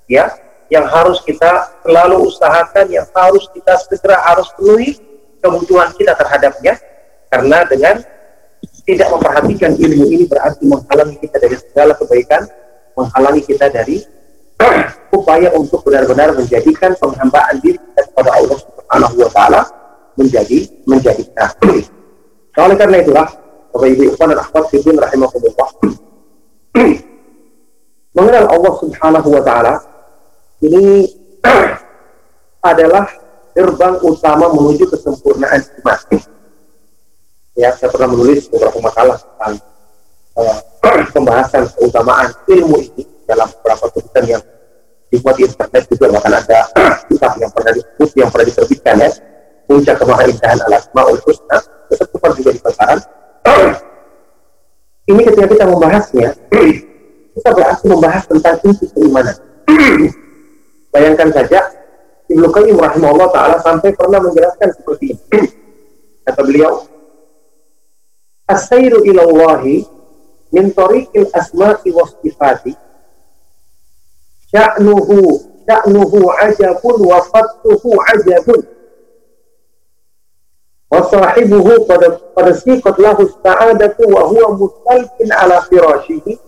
ya 0.09 0.33
yang 0.73 0.88
harus 0.88 1.21
kita 1.25 1.68
selalu 1.85 2.29
usahakan 2.29 2.87
yang 2.88 3.07
harus 3.12 3.44
kita 3.53 3.77
segera 3.85 4.21
harus 4.25 4.49
penuhi 4.57 4.97
kebutuhan 5.38 5.88
kita 5.94 6.12
terhadapnya 6.14 6.74
karena 7.29 7.59
dengan 7.68 7.96
tidak 8.88 9.09
memperhatikan 9.12 9.77
ilmu 9.77 10.05
ini 10.09 10.24
berarti 10.24 10.64
menghalangi 10.64 11.16
kita 11.20 11.37
dari 11.38 11.57
segala 11.61 11.92
kebaikan 11.94 12.42
menghalangi 12.96 13.42
kita 13.44 13.66
dari 13.70 14.03
upaya 15.16 15.53
untuk 15.55 15.87
benar-benar 15.87 16.35
menjadikan 16.35 16.96
penghambaan 16.98 17.62
diri 17.62 17.79
kita 17.79 18.03
kepada 18.11 18.31
Allah 18.35 18.59
Subhanahu 18.59 19.16
wa 19.22 19.31
taala 19.31 19.62
menjadi 20.18 20.66
menjadi 20.88 21.22
Oleh 22.59 22.74
karena 22.74 22.98
itulah 22.98 23.29
Bapak 23.70 23.88
Ibu 23.94 24.03
Ikhwan 24.11 24.35
dan 24.35 24.42
Akhwat 24.42 24.64
Fiddin 24.74 24.98
rahimahumullah. 24.98 25.68
Mengenal 28.18 28.44
Allah 28.51 28.72
Subhanahu 28.83 29.29
wa 29.31 29.42
taala 29.46 29.74
ini 30.66 31.07
adalah 32.70 33.07
gerbang 33.59 33.99
utama 34.07 34.47
menuju 34.55 34.87
kesempurnaan 34.87 35.66
iman. 35.83 35.99
Ya, 37.59 37.75
saya 37.75 37.90
pernah 37.90 38.14
menulis 38.14 38.47
beberapa 38.47 38.79
makalah 38.79 39.18
tentang 39.18 39.59
uh, 40.38 40.59
pembahasan 41.14 41.66
keutamaan 41.75 42.31
ilmu 42.47 42.79
ini 42.79 43.03
dalam 43.27 43.51
beberapa 43.59 43.90
tulisan 43.90 44.38
yang 44.38 44.42
dibuat 45.11 45.35
di 45.35 45.51
internet 45.51 45.83
juga 45.90 46.07
bahkan 46.14 46.38
ada 46.38 46.59
kitab 47.11 47.35
yang 47.42 47.51
pernah 47.51 47.73
disebut 47.75 48.09
yang 48.14 48.31
pernah 48.31 48.47
diterbitkan 48.47 48.94
ya 49.03 49.11
puncak 49.66 49.97
kemahaindahan 49.99 50.59
al 50.71 50.73
asmaul 50.79 51.18
husna 51.27 51.59
tetap 51.90 52.09
juga 52.14 52.51
di 52.55 52.61
pasaran 52.62 52.99
ini 55.09 55.21
ketika 55.25 55.47
kita 55.49 55.64
membahasnya, 55.64 56.29
kita 57.33 57.49
berarti 57.57 57.85
membahas 57.88 58.25
tentang 58.29 58.57
inti 58.61 58.87
keimanan. 58.92 59.37
Bayangkan 60.92 61.29
saja, 61.33 61.61
Ibnu 62.29 62.47
Qayyim 62.53 62.77
rahimahullah 62.77 63.29
taala 63.33 63.57
sampai 63.64 63.97
pernah 63.97 64.21
menjelaskan 64.21 64.69
seperti 64.77 65.17
ini. 65.17 65.41
Kata 66.29 66.41
beliau, 66.45 66.85
"As-sairu 68.45 69.01
ila 69.09 69.25
Allah 69.25 69.64
min 70.53 70.64
tariqil 70.77 71.33
asma'i 71.33 71.88
was 71.93 72.12
sifati 72.21 72.77
sya'nuhu 74.53 75.41
sya'nuhu 75.64 76.19
ajabun 76.37 76.99
wa 77.05 77.25
fattuhu 77.33 77.97
ajabun." 78.12 78.79
wasahibuhu 80.88 81.85
pada 81.85 82.53
siqat 82.57 82.97
lahu 82.97 83.29
sa'adatu 83.45 84.09
wa 84.09 84.25
huwa 84.25 84.57
mustalqin 84.57 85.29
ala 85.37 85.61
firashihi 85.69 86.41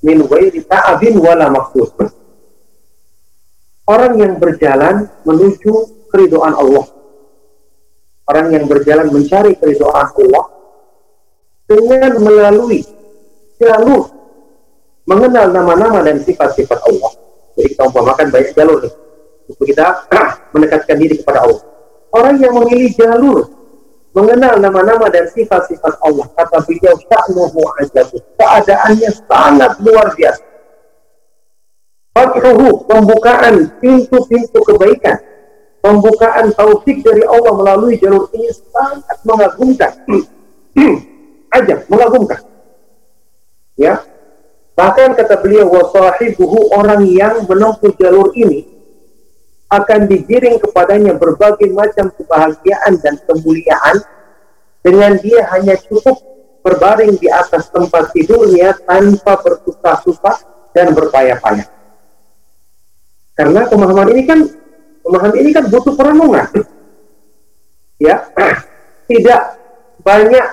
min 0.00 0.24
ghairi 0.24 0.64
ta'abin 0.64 1.20
wala 1.20 1.52
maksud. 1.52 1.92
Orang 3.82 4.14
yang 4.18 4.38
berjalan 4.38 5.10
menuju 5.26 6.06
keridoan 6.14 6.54
Allah. 6.54 6.86
Orang 8.30 8.54
yang 8.54 8.70
berjalan 8.70 9.10
mencari 9.10 9.58
keridoan 9.58 10.06
Allah 10.14 10.44
dengan 11.66 12.12
melalui 12.22 12.86
jalur 13.58 14.06
mengenal 15.08 15.50
nama-nama 15.50 15.98
dan 16.06 16.22
sifat-sifat 16.22 16.78
Allah. 16.86 17.10
Jadi 17.58 17.74
kita 17.74 17.82
umpamakan 17.90 18.26
banyak 18.30 18.52
jalur 18.54 18.78
nih 18.86 18.94
untuk 19.50 19.66
kita 19.66 19.86
mendekatkan 20.54 20.96
diri 20.96 21.18
kepada 21.18 21.42
Allah. 21.42 21.62
Orang 22.14 22.38
yang 22.38 22.54
memilih 22.54 22.92
jalur 22.94 23.50
mengenal 24.12 24.60
nama-nama 24.60 25.08
dan 25.08 25.26
sifat-sifat 25.32 25.98
Allah. 26.04 26.28
Kata 26.36 26.60
beliau, 26.68 26.94
sya'nuhu 27.08 27.60
ajabu. 27.80 28.20
Keadaannya 28.36 29.10
sangat 29.26 29.72
luar 29.80 30.12
biasa. 30.12 30.51
Fathuhu, 32.12 32.84
pembukaan 32.84 33.72
pintu-pintu 33.80 34.60
kebaikan. 34.60 35.16
Pembukaan 35.82 36.54
taufik 36.54 37.02
dari 37.02 37.26
Allah 37.26 37.58
melalui 37.58 37.98
jalur 37.98 38.30
ini 38.36 38.52
sangat 38.52 39.18
mengagumkan. 39.26 39.92
Ajab, 41.56 41.88
mengagumkan. 41.88 42.40
Ya. 43.74 44.04
Bahkan 44.76 45.18
kata 45.18 45.40
beliau, 45.40 45.68
wasahibuhu 45.68 46.72
orang 46.76 47.04
yang 47.08 47.44
menempuh 47.44 47.92
jalur 47.98 48.30
ini 48.36 48.68
akan 49.72 50.04
digiring 50.04 50.60
kepadanya 50.60 51.16
berbagai 51.16 51.72
macam 51.72 52.12
kebahagiaan 52.12 52.92
dan 53.00 53.16
kemuliaan 53.24 54.04
dengan 54.84 55.16
dia 55.16 55.48
hanya 55.56 55.80
cukup 55.80 56.20
berbaring 56.60 57.16
di 57.16 57.32
atas 57.32 57.72
tempat 57.72 58.12
tidurnya 58.12 58.76
tanpa 58.84 59.40
bersusah-susah 59.40 60.36
dan 60.76 60.92
berpayah-payah. 60.92 61.81
Karena 63.42 63.66
pemahaman 63.66 64.08
ini 64.14 64.22
kan 64.22 64.38
pemahaman 65.02 65.34
ini 65.34 65.50
kan 65.50 65.66
butuh 65.66 65.98
perenungan. 65.98 66.46
Ya, 67.98 68.22
tidak 69.10 69.58
banyak 69.98 70.46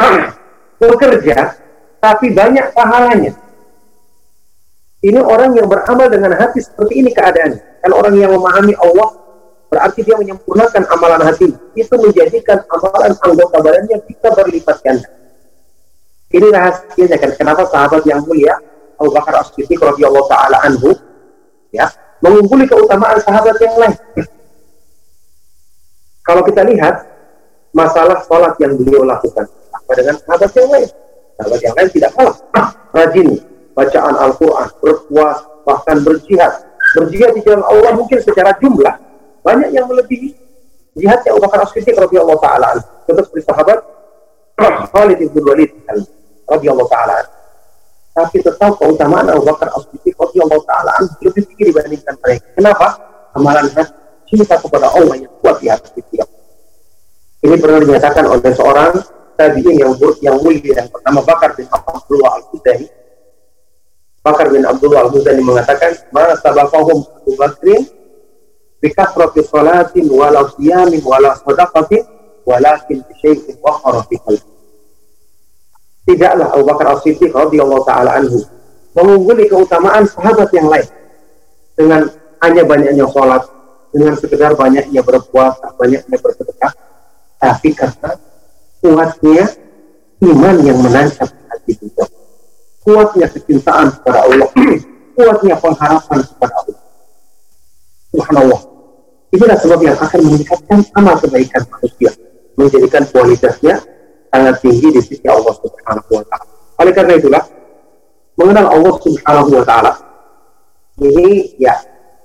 bekerja, 0.80 1.52
tapi 2.00 2.32
banyak 2.32 2.72
pahalanya. 2.72 3.36
Ini 5.04 5.20
orang 5.20 5.52
yang 5.52 5.68
beramal 5.68 6.08
dengan 6.08 6.32
hati 6.32 6.64
seperti 6.64 7.04
ini 7.04 7.12
keadaannya. 7.12 7.84
Kalau 7.84 8.00
orang 8.00 8.16
yang 8.16 8.32
memahami 8.32 8.72
Allah, 8.80 9.20
berarti 9.68 10.00
dia 10.00 10.16
menyempurnakan 10.16 10.88
amalan 10.96 11.28
hati. 11.28 11.52
Itu 11.76 12.00
menjadikan 12.00 12.64
amalan 12.72 13.12
anggota 13.20 13.60
badannya 13.60 14.00
bisa 14.08 14.32
berlipat 14.32 14.80
ganda. 14.80 15.08
Ini 16.32 16.46
rahasianya 16.48 17.20
kan 17.20 17.30
kenapa 17.36 17.68
sahabat 17.68 18.00
yang 18.08 18.24
mulia 18.24 18.56
Abu 18.96 19.12
Bakar 19.12 19.44
As-Siddiq 19.44 19.76
radhiyallahu 19.76 20.24
taala 20.24 20.56
anhu 20.64 20.96
ya 21.68 21.92
mengungguli 22.24 22.64
keutamaan 22.64 23.20
sahabat 23.20 23.56
yang 23.60 23.76
lain. 23.76 23.96
Kalau 26.24 26.40
kita 26.48 26.64
lihat 26.64 27.04
masalah 27.76 28.24
sholat 28.24 28.56
yang 28.56 28.80
beliau 28.80 29.04
lakukan 29.04 29.44
apa 29.44 29.92
dengan 29.92 30.16
sahabat 30.24 30.50
yang 30.56 30.68
lain? 30.72 30.88
Sahabat 31.36 31.60
yang 31.60 31.74
lain 31.76 31.88
tidak 31.92 32.10
kalah 32.16 32.36
rajin 32.96 33.28
bacaan 33.76 34.14
Al-Quran, 34.16 34.68
berpuas, 34.80 35.36
bahkan 35.68 36.00
berjihad. 36.00 36.64
Berjihad 36.96 37.36
di 37.36 37.40
jalan 37.44 37.60
Allah 37.68 37.92
mungkin 37.92 38.22
secara 38.24 38.56
jumlah 38.56 38.94
banyak 39.44 39.76
yang 39.76 39.84
melebihi 39.84 40.32
jihadnya 40.96 41.36
Abu 41.36 41.44
Bakar 41.44 41.68
As-Siddiq 41.68 41.98
radhiyallahu 41.98 42.40
taala. 42.40 42.80
Contoh 43.04 43.20
seperti 43.28 43.44
sahabat 43.44 43.78
Khalid 44.94 45.20
bin 45.20 45.42
Walid 45.44 45.70
radhiyallahu 46.48 46.88
taala. 46.88 47.33
Tapi 48.14 48.36
tetap 48.46 48.78
keutamaan 48.78 49.26
Abu 49.26 49.42
Bakar 49.42 49.74
As-Siddiq 49.74 50.14
radhiyallahu 50.14 50.62
taala 50.70 50.94
lebih 51.18 51.42
tinggi 51.50 51.74
dibandingkan 51.74 52.14
mereka. 52.22 52.46
Kenapa? 52.54 52.86
Amalan 53.34 53.66
cinta 54.30 54.54
kepada 54.54 54.94
Allah 54.94 55.18
yang 55.18 55.34
kuat 55.42 55.58
di 55.58 55.66
hati 55.66 55.98
kita. 55.98 56.22
Ini 57.42 57.58
pernah 57.58 57.82
dinyatakan 57.82 58.24
oleh 58.30 58.52
seorang 58.54 58.92
tabi'in 59.34 59.82
yang 59.82 59.92
yang 60.22 60.38
mulia 60.38 60.78
yang 60.78 60.88
pertama 60.88 61.26
Bakar 61.26 61.58
bin 61.58 61.66
Abdullah 61.66 62.38
Al-Khudani 62.38 62.86
Bakar 64.24 64.48
bin 64.48 64.64
Abdullah 64.64 65.04
Al-Muzani 65.04 65.44
mengatakan, 65.44 65.92
"Ma 66.08 66.32
sabaqahum 66.40 67.04
Abu 67.04 67.36
Bakrin 67.36 67.84
bi 68.80 68.88
kasrati 68.88 69.44
salatin 69.44 70.08
wala 70.08 70.48
siyamin 70.56 71.04
wala 71.04 71.36
sadaqatin 71.44 72.08
walakin 72.48 73.04
bi 73.04 73.12
syai'in 73.20 73.52
waqara 73.60 74.00
fi 74.08 74.16
qalbi." 74.24 74.53
Tidaklah 76.04 76.52
Abu 76.52 76.64
Bakar 76.68 76.86
As-Siddiq 76.96 77.32
radhiyallahu 77.32 77.84
taala 77.88 78.20
anhu 78.20 78.44
mengungguli 78.92 79.48
keutamaan 79.48 80.04
sahabat 80.04 80.52
yang 80.52 80.68
lain 80.68 80.86
dengan 81.74 82.06
hanya 82.44 82.62
banyaknya 82.62 83.08
sholat, 83.08 83.42
dengan 83.90 84.14
sekedar 84.20 84.52
banyaknya 84.54 85.00
berpuasa, 85.00 85.72
banyaknya 85.80 86.16
bersedekah, 86.20 86.72
tapi 87.40 87.72
karena 87.72 88.10
kuatnya 88.84 89.44
iman 90.22 90.56
yang 90.60 90.78
menancap 90.78 91.32
di 91.32 91.42
hati 91.48 91.72
beliau 91.80 92.06
kuatnya 92.84 93.26
kecintaan 93.32 93.96
kepada 93.98 94.28
Allah, 94.28 94.48
kuatnya 95.16 95.56
pengharapan 95.56 96.20
kepada 96.20 96.54
Allah. 96.60 96.80
Subhanallah. 98.12 98.60
Inilah 99.34 99.58
sebab 99.58 99.80
yang 99.82 99.98
akan 99.98 100.20
meningkatkan 100.22 100.78
amal 100.94 101.18
kebaikan 101.18 101.66
manusia, 101.66 102.12
menjadikan 102.54 103.02
kualitasnya 103.10 103.82
sangat 104.34 104.58
tinggi 104.58 104.90
di 104.90 104.98
sisi 104.98 105.22
Allah 105.30 105.54
Subhanahu 105.54 106.10
wa 106.10 106.24
taala. 106.26 106.50
Oleh 106.82 106.90
karena 106.90 107.14
itulah 107.14 107.42
mengenal 108.34 108.66
Allah 108.74 108.94
Subhanahu 108.98 109.50
wa 109.54 109.62
taala 109.62 109.92
ini 110.98 111.54
ya 111.62 111.78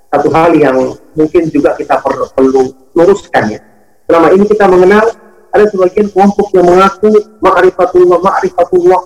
satu 0.09 0.33
hal 0.33 0.57
yang 0.57 0.97
mungkin 1.13 1.53
juga 1.53 1.77
kita 1.77 2.01
perlu, 2.01 2.25
perlu 2.33 2.73
luruskan 2.97 3.53
ya. 3.53 3.61
Selama 4.09 4.33
ini 4.33 4.49
kita 4.49 4.65
mengenal 4.65 5.05
ada 5.53 5.65
sebagian 5.69 6.09
kelompok 6.09 6.49
yang 6.57 6.65
mengaku 6.65 7.13
ma'rifatullah, 7.45 8.17
ma'rifatullah 8.17 9.01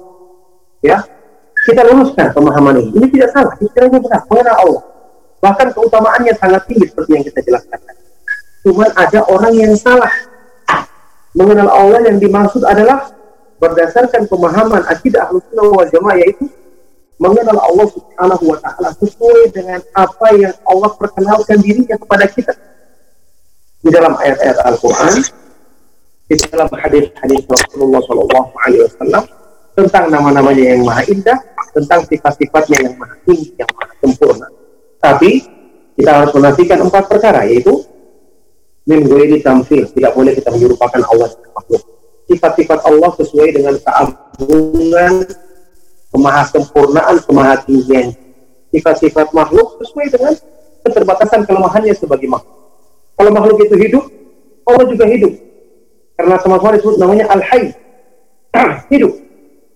ya 0.80 1.04
kita 1.68 1.84
luruskan 1.92 2.32
pemahaman 2.32 2.80
ini. 2.80 2.92
Ini 3.04 3.08
tidak 3.12 3.30
salah, 3.36 3.54
istilahnya 3.60 4.00
benar, 4.00 4.22
mengenal 4.32 4.56
Allah. 4.64 4.84
Bahkan 5.44 5.68
keutamaannya 5.76 6.34
sangat 6.40 6.62
tinggi 6.72 6.88
seperti 6.88 7.12
yang 7.20 7.24
kita 7.28 7.40
jelaskan. 7.44 7.80
Cuman 8.64 8.90
ada 8.96 9.20
orang 9.28 9.54
yang 9.60 9.76
salah. 9.76 10.12
Mengenal 11.34 11.70
Allah 11.70 12.00
yang 12.14 12.22
dimaksud 12.22 12.62
adalah 12.62 13.10
berdasarkan 13.58 14.30
pemahaman 14.30 14.86
akidah 14.86 15.30
Ahlussunnah 15.30 15.68
wal 15.72 15.90
Jamaah 15.90 16.18
yaitu 16.22 16.46
mengenal 17.22 17.58
Allah 17.58 17.88
Subhanahu 17.90 18.44
wa 18.52 18.58
taala 18.60 18.90
sesuai 19.00 19.54
dengan 19.54 19.80
apa 19.96 20.28
yang 20.36 20.54
Allah 20.68 20.92
perkenalkan 20.98 21.58
dirinya 21.62 21.96
kepada 21.98 22.26
kita. 22.28 22.54
Di 23.84 23.90
dalam 23.92 24.16
ayat-ayat 24.16 24.58
Al-Qur'an, 24.64 25.16
di 26.28 26.36
dalam 26.48 26.70
hadis-hadis 26.72 27.42
Rasulullah 27.48 28.02
sallallahu 28.04 28.52
alaihi 28.64 28.84
wasallam 28.88 29.24
tentang 29.74 30.06
nama-namanya 30.08 30.64
yang 30.78 30.82
maha 30.86 31.04
indah, 31.10 31.40
tentang 31.74 32.06
sifat-sifatnya 32.08 32.78
yang 32.90 32.96
maha 32.96 33.16
tinggi, 33.26 33.52
yang 33.58 33.70
maha 33.74 33.94
sempurna. 34.00 34.48
Tapi 35.02 35.32
kita 36.00 36.12
harus 36.14 36.32
menafikan 36.36 36.80
empat 36.84 37.04
perkara, 37.12 37.44
yaitu 37.48 37.84
min 38.84 39.08
di 39.08 39.40
tamfil, 39.40 39.88
tidak 39.96 40.12
boleh 40.12 40.36
kita 40.36 40.50
menyerupakan 40.52 41.02
Allah. 41.08 41.30
Sifat-sifat 42.28 42.80
Allah 42.88 43.12
sesuai 43.20 43.48
dengan 43.56 43.76
keagungan, 43.80 45.14
kemahasempurnaan, 46.12 47.16
kemahatinggian. 47.28 48.16
Sifat-sifat 48.74 49.32
makhluk 49.32 49.80
sesuai 49.84 50.08
dengan 50.12 50.34
keterbatasan 50.84 51.48
kelemahannya 51.48 51.94
sebagai 51.96 52.28
makhluk. 52.28 52.58
Kalau 53.16 53.32
makhluk 53.32 53.58
itu 53.64 53.76
hidup, 53.78 54.04
Allah 54.68 54.86
juga 54.90 55.06
hidup. 55.08 55.34
Karena 56.18 56.36
sama-sama 56.42 56.76
disebut 56.76 56.98
namanya 57.00 57.26
Al-Hayy. 57.32 57.76
hidup. 58.94 59.14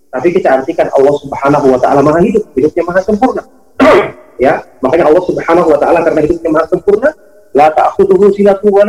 Tapi 0.08 0.28
kita 0.34 0.62
artikan 0.62 0.88
Allah 0.96 1.14
Subhanahu 1.20 1.66
wa 1.76 1.80
taala 1.80 2.00
Maha 2.02 2.24
hidup, 2.24 2.48
hidupnya 2.56 2.84
Maha 2.88 3.02
sempurna. 3.04 3.44
ya, 4.46 4.64
makanya 4.80 5.12
Allah 5.12 5.24
Subhanahu 5.28 5.68
wa 5.68 5.78
taala 5.78 6.00
karena 6.02 6.20
hidupnya 6.24 6.50
Maha 6.54 6.66
sempurna, 6.72 7.10
la 7.58 7.74
ta'khudhuhu 7.74 8.30
sinatun 8.38 8.70
wa 8.70 8.86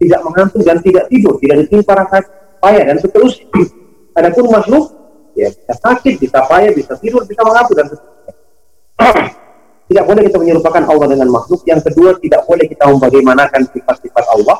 Tidak 0.00 0.20
mengantuk 0.26 0.64
dan 0.66 0.82
tidak 0.82 1.06
tidur, 1.12 1.38
tidak 1.38 1.56
ditimpa 1.66 1.92
rasa 1.94 2.18
payah 2.58 2.84
dan 2.90 2.96
seterusnya. 2.98 3.46
Adapun 4.18 4.50
makhluk 4.50 4.84
ya 5.38 5.46
bisa 5.54 5.74
sakit, 5.78 6.18
bisa 6.18 6.38
payah, 6.50 6.72
bisa 6.74 6.98
tidur, 6.98 7.22
bisa 7.28 7.46
mengantuk 7.46 7.74
dan 7.78 7.86
seterusnya. 7.86 8.32
tidak 9.90 10.04
boleh 10.06 10.22
kita 10.26 10.38
menyerupakan 10.38 10.82
Allah 10.86 11.06
dengan 11.10 11.28
makhluk. 11.30 11.60
Yang 11.68 11.80
kedua, 11.90 12.10
tidak 12.18 12.42
boleh 12.48 12.64
kita 12.66 12.84
membagaimanakan 12.88 13.62
sifat-sifat 13.74 14.24
Allah. 14.34 14.58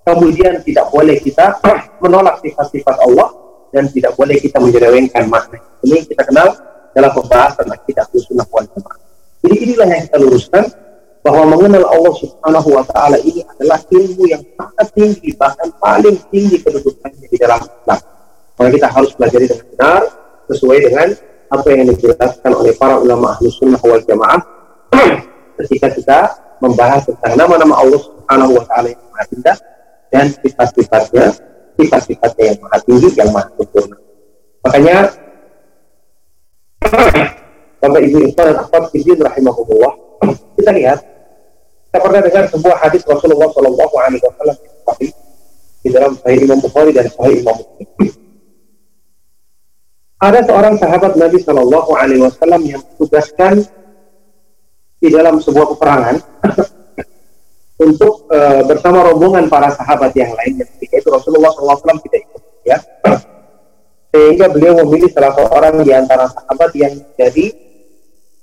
Kemudian 0.00 0.64
tidak 0.64 0.86
boleh 0.88 1.16
kita 1.20 1.60
menolak 2.02 2.40
sifat-sifat 2.40 2.96
Allah 3.04 3.28
dan 3.70 3.86
tidak 3.92 4.16
boleh 4.16 4.36
kita 4.40 4.56
menyelewengkan 4.58 5.28
makna. 5.28 5.60
Ini 5.84 6.08
kita 6.08 6.24
kenal 6.24 6.56
dalam 6.96 7.10
pembahasan 7.14 7.66
kita 7.86 8.02
sunnah 8.14 8.46
jamaah. 8.46 8.98
Jadi 9.40 9.56
inilah 9.56 9.86
yang 9.88 10.02
kita 10.10 10.16
luruskan 10.20 10.64
bahwa 11.20 11.52
mengenal 11.52 11.84
Allah 11.84 12.14
Subhanahu 12.16 12.68
wa 12.72 12.84
taala 12.88 13.20
ini 13.20 13.44
adalah 13.44 13.78
ilmu 13.92 14.24
yang 14.24 14.40
sangat 14.56 14.86
tinggi 14.96 15.30
bahkan 15.36 15.68
paling 15.76 16.16
tinggi 16.32 16.56
kedudukannya 16.64 17.26
di 17.28 17.36
dalam 17.36 17.60
Islam. 17.60 18.00
Maka 18.56 18.68
kita 18.76 18.88
harus 18.88 19.10
belajar 19.16 19.38
dengan 19.40 19.60
benar 19.72 20.02
sesuai 20.48 20.78
dengan 20.84 21.08
apa 21.50 21.66
yang 21.68 21.84
dijelaskan 21.92 22.52
oleh 22.56 22.72
para 22.76 22.96
ulama 23.00 23.36
ahli 23.36 23.48
sunnah 23.52 23.80
wal 23.82 24.00
jamaah 24.04 24.40
ketika 25.60 25.88
kita 25.92 26.18
membahas 26.60 27.04
tentang 27.04 27.36
nama-nama 27.36 27.80
Allah 27.80 28.00
Subhanahu 28.00 28.52
wa 28.56 28.64
taala 28.68 28.88
yang 28.92 29.02
maha 29.12 29.24
indah 29.32 29.56
dan 30.10 30.26
sifat-sifatnya 30.32 31.26
sifat-sifatnya 31.80 32.44
yang 32.54 32.58
maha 32.60 32.78
tinggi, 32.84 33.08
yang 33.16 33.28
maha 33.32 33.48
sempurna. 33.56 33.96
Makanya 34.64 34.96
Bapak 37.80 38.00
Ibu 38.04 38.18
Ikhwan 38.28 38.44
dan 38.52 38.56
Akhwat 38.60 38.92
rahimahullah, 38.92 39.92
kita 40.60 40.70
lihat 40.76 40.98
kita 41.90 41.98
pernah 41.98 42.20
dengar 42.22 42.44
sebuah 42.46 42.76
hadis 42.86 43.02
Rasulullah 43.02 43.50
Shallallahu 43.50 43.94
Alaihi 43.98 44.22
Wasallam 44.22 44.56
di 45.80 45.88
dalam 45.90 46.12
Sahih 46.22 46.38
Imam 46.46 46.58
Bukhari 46.62 46.94
dan 46.94 47.10
Sahih 47.10 47.42
Imam 47.42 47.56
Muslim. 47.58 48.10
Ada 50.20 50.40
seorang 50.44 50.74
sahabat 50.78 51.12
Nabi 51.16 51.38
Shallallahu 51.42 51.90
Alaihi 51.96 52.22
Wasallam 52.22 52.62
yang 52.62 52.78
ditugaskan 52.94 53.66
di 55.00 55.08
dalam 55.08 55.40
sebuah 55.40 55.66
peperangan 55.74 56.20
untuk 57.90 58.28
uh, 58.28 58.62
bersama 58.68 59.10
rombongan 59.10 59.48
para 59.48 59.72
sahabat 59.72 60.12
yang 60.12 60.30
lain 60.36 60.60
ketika 60.76 61.00
itu 61.00 61.08
Rasulullah 61.08 61.50
SAW 61.56 61.80
tidak 62.04 62.20
ikut 62.28 62.42
ya 62.68 62.78
sehingga 64.12 64.52
beliau 64.52 64.78
memilih 64.84 65.08
salah 65.10 65.32
seorang 65.32 65.80
di 65.80 65.90
antara 65.96 66.28
sahabat 66.28 66.70
yang 66.76 66.94
jadi 67.16 67.46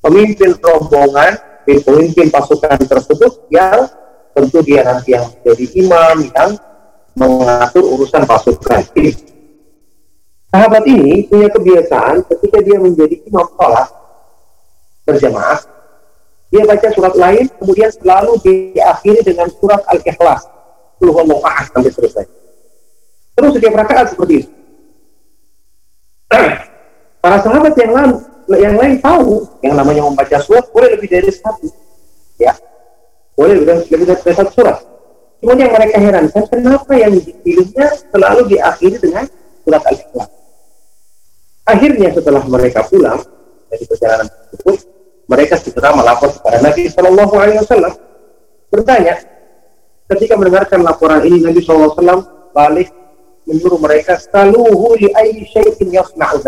pemimpin 0.02 0.58
rombongan 0.58 1.47
pemimpin 1.84 2.28
pasukan 2.32 2.80
tersebut 2.80 3.52
yang 3.52 3.92
tentu 4.32 4.60
dia 4.64 4.88
nanti 4.88 5.18
yang 5.18 5.28
jadi 5.44 5.66
imam 5.84 6.16
yang 6.32 6.52
mengatur 7.18 7.84
urusan 7.98 8.24
pasukan 8.24 8.82
sahabat 10.48 10.84
ini 10.88 11.28
punya 11.28 11.50
kebiasaan 11.52 12.24
ketika 12.32 12.58
dia 12.64 12.78
menjadi 12.80 13.16
imam 13.28 13.48
sholat 13.58 13.90
berjamaah 15.08 15.60
Dia 16.48 16.64
baca 16.64 16.88
surat 16.96 17.12
lain, 17.20 17.52
kemudian 17.60 17.92
selalu 17.92 18.40
diakhiri 18.40 19.20
dengan 19.20 19.52
surat 19.52 19.84
Al-Ikhlas. 19.92 20.48
Ahad 21.44 21.66
sampai 21.76 21.92
selesai. 21.92 22.26
Terus 23.38 23.52
setiap 23.54 23.74
rakaat 23.78 24.16
seperti 24.16 24.34
itu. 24.42 24.52
Para 27.24 27.38
sahabat 27.44 27.76
yang 27.76 27.92
lain, 27.94 28.12
yang 28.56 28.80
lain 28.80 29.04
tahu 29.04 29.44
yang 29.60 29.76
namanya 29.76 30.08
membaca 30.08 30.40
surat 30.40 30.64
boleh 30.72 30.96
lebih 30.96 31.12
dari 31.12 31.28
satu. 31.28 31.68
Ya. 32.40 32.56
Boleh 33.36 33.60
lebih 33.60 33.92
lebih 33.92 34.06
dari 34.08 34.36
satu 34.36 34.52
surat. 34.56 34.80
Cuma 35.44 35.54
yang 35.54 35.70
mereka 35.70 36.02
herankan, 36.02 36.44
kenapa 36.50 36.92
yang 36.98 37.14
dipilihnya 37.14 37.94
selalu 38.10 38.58
diakhiri 38.58 38.98
dengan 38.98 39.30
surat 39.62 39.84
Al-Ikhlas. 39.86 40.30
Akhirnya 41.68 42.10
setelah 42.16 42.42
mereka 42.48 42.88
pulang 42.88 43.22
dari 43.70 43.84
perjalanan 43.86 44.26
tersebut, 44.32 44.78
mereka 45.28 45.60
segera 45.60 45.92
melapor 45.92 46.32
kepada 46.32 46.64
Nabi 46.64 46.88
Shallallahu 46.88 47.34
Alaihi 47.36 47.60
Wasallam 47.60 47.94
bertanya 48.72 49.16
ketika 50.16 50.34
mendengarkan 50.40 50.80
laporan 50.84 51.22
ini 51.28 51.44
Nabi 51.44 51.60
Shallallahu 51.60 51.92
Alaihi 51.92 52.00
Wasallam 52.00 52.22
balik 52.56 52.90
menyuruh 53.48 53.80
mereka 53.80 54.20
saluhu 54.20 54.96
li 54.96 55.12
ayyi 55.12 55.44
syai'in 55.52 55.88
yasna'u 55.92 56.40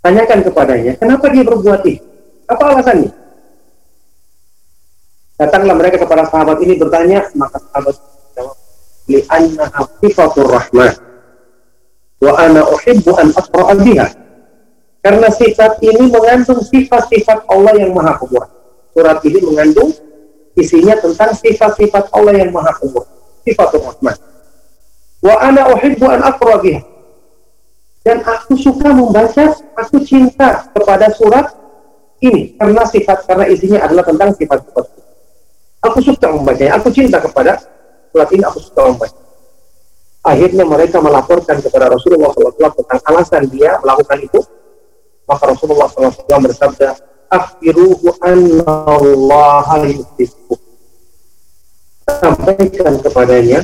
Tanyakan 0.00 0.40
kepadanya, 0.48 0.92
kenapa 0.96 1.28
dia 1.28 1.44
berbuat 1.44 1.80
ini? 1.84 2.00
Apa 2.48 2.62
alasannya? 2.72 3.12
Datanglah 5.36 5.76
mereka 5.76 5.96
kepada 6.00 6.24
sahabat 6.28 6.58
ini 6.64 6.76
bertanya, 6.80 7.28
maka 7.36 7.60
sahabat 7.68 7.96
jawab, 8.36 8.56
li'annaha 9.08 9.82
sifatur 10.00 10.48
rahman 10.48 10.92
wa 12.20 12.32
ana 12.36 12.60
uhibbu 12.68 13.16
an 13.16 13.32
biha 13.80 14.08
karena 15.00 15.28
sifat 15.32 15.80
ini 15.80 16.12
mengandung 16.12 16.60
sifat-sifat 16.60 17.48
Allah 17.48 17.72
yang 17.72 17.96
maha 17.96 18.20
kuat. 18.20 18.52
Surat 18.92 19.24
ini 19.24 19.40
mengandung 19.40 19.96
isinya 20.60 20.92
tentang 21.00 21.32
sifat-sifat 21.32 22.12
Allah 22.12 22.36
yang 22.36 22.52
maha 22.52 22.68
kuat. 22.84 23.08
Sifat 23.48 23.72
Rahman. 23.80 24.16
Wa 25.24 25.40
ana 25.40 25.72
uhibbu 25.72 26.04
an 26.04 26.20
biha. 26.36 26.84
Dan 28.00 28.24
aku 28.24 28.56
suka 28.56 28.88
membaca, 28.96 29.56
aku 29.76 30.00
cinta 30.04 30.72
kepada 30.72 31.12
surat 31.12 31.52
ini 32.24 32.56
karena 32.56 32.84
sifat 32.88 33.28
karena 33.28 33.44
isinya 33.48 33.84
adalah 33.84 34.04
tentang 34.08 34.32
sifat-sifat. 34.36 34.84
Aku 35.84 35.98
suka 36.04 36.26
membacanya, 36.32 36.80
aku 36.80 36.88
cinta 36.92 37.20
kepada 37.20 37.60
surat 38.12 38.28
ini, 38.32 38.44
aku 38.44 38.60
suka 38.60 38.88
membaca. 38.88 39.20
Akhirnya 40.20 40.64
mereka 40.68 41.00
melaporkan 41.00 41.64
kepada 41.64 41.88
Rasulullah 41.88 42.28
SAW 42.36 42.76
tentang 42.76 43.00
alasan 43.08 43.48
dia 43.48 43.80
melakukan 43.80 44.20
itu 44.20 44.40
maka 45.30 45.54
Rasulullah 45.54 45.86
SAW 45.86 46.42
bersabda, 46.42 46.98
Akhbiruhu 47.30 48.18
anna 48.26 48.66
Allah 48.66 49.86
yuhibbu. 49.86 50.58
Sampaikan 52.10 52.98
kepadanya 52.98 53.62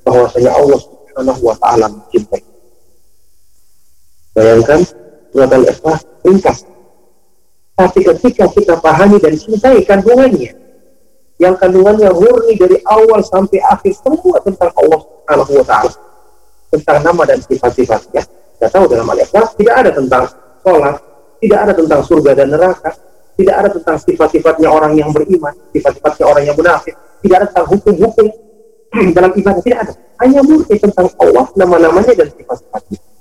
bahwasanya 0.00 0.56
Allah 0.56 0.80
Subhanahu 0.80 1.40
wa 1.44 1.56
taala 1.60 1.92
mencintai. 1.92 2.51
Bayangkan 4.32 4.80
surat 5.32 5.50
Al-Ikhlas 5.52 6.00
ringkas. 6.24 6.58
Tapi 7.76 8.00
ketika 8.04 8.48
kita 8.52 8.74
pahami 8.80 9.20
dan 9.20 9.36
cintai 9.36 9.84
kandungannya, 9.84 10.52
yang 11.40 11.56
kandungannya 11.56 12.08
murni 12.12 12.54
dari 12.56 12.78
awal 12.88 13.20
sampai 13.24 13.58
akhir 13.60 13.92
semua 13.98 14.38
tentang 14.44 14.70
Allah 14.76 15.00
Subhanahu 15.00 15.52
wa 15.60 15.66
taala. 15.66 15.92
Tentang 16.72 16.98
nama 17.04 17.22
dan 17.28 17.38
sifat-sifatnya. 17.44 18.22
Kita 18.56 18.66
tahu 18.72 18.84
dalam 18.88 19.08
Al-Ikhlas 19.10 19.52
tidak 19.58 19.74
ada 19.84 19.90
tentang 19.92 20.24
sholat, 20.64 20.96
tidak 21.42 21.58
ada 21.68 21.72
tentang 21.76 22.00
surga 22.06 22.30
dan 22.32 22.48
neraka, 22.54 22.90
tidak 23.36 23.54
ada 23.58 23.68
tentang 23.68 23.96
sifat-sifatnya 24.00 24.68
orang 24.70 24.92
yang 24.96 25.10
beriman, 25.12 25.52
sifat-sifatnya 25.76 26.24
orang 26.24 26.42
yang 26.48 26.56
munafik, 26.56 26.94
tidak 27.20 27.36
ada 27.36 27.46
tentang 27.52 27.68
hukum-hukum 27.68 28.26
dalam 29.16 29.30
ibadah, 29.36 29.60
tidak 29.60 29.78
ada. 29.88 29.92
Hanya 30.24 30.40
murni 30.46 30.76
tentang 30.78 31.08
Allah, 31.20 31.44
nama-namanya 31.58 32.12
dan 32.16 32.28
sifat-sifatnya. 32.32 33.11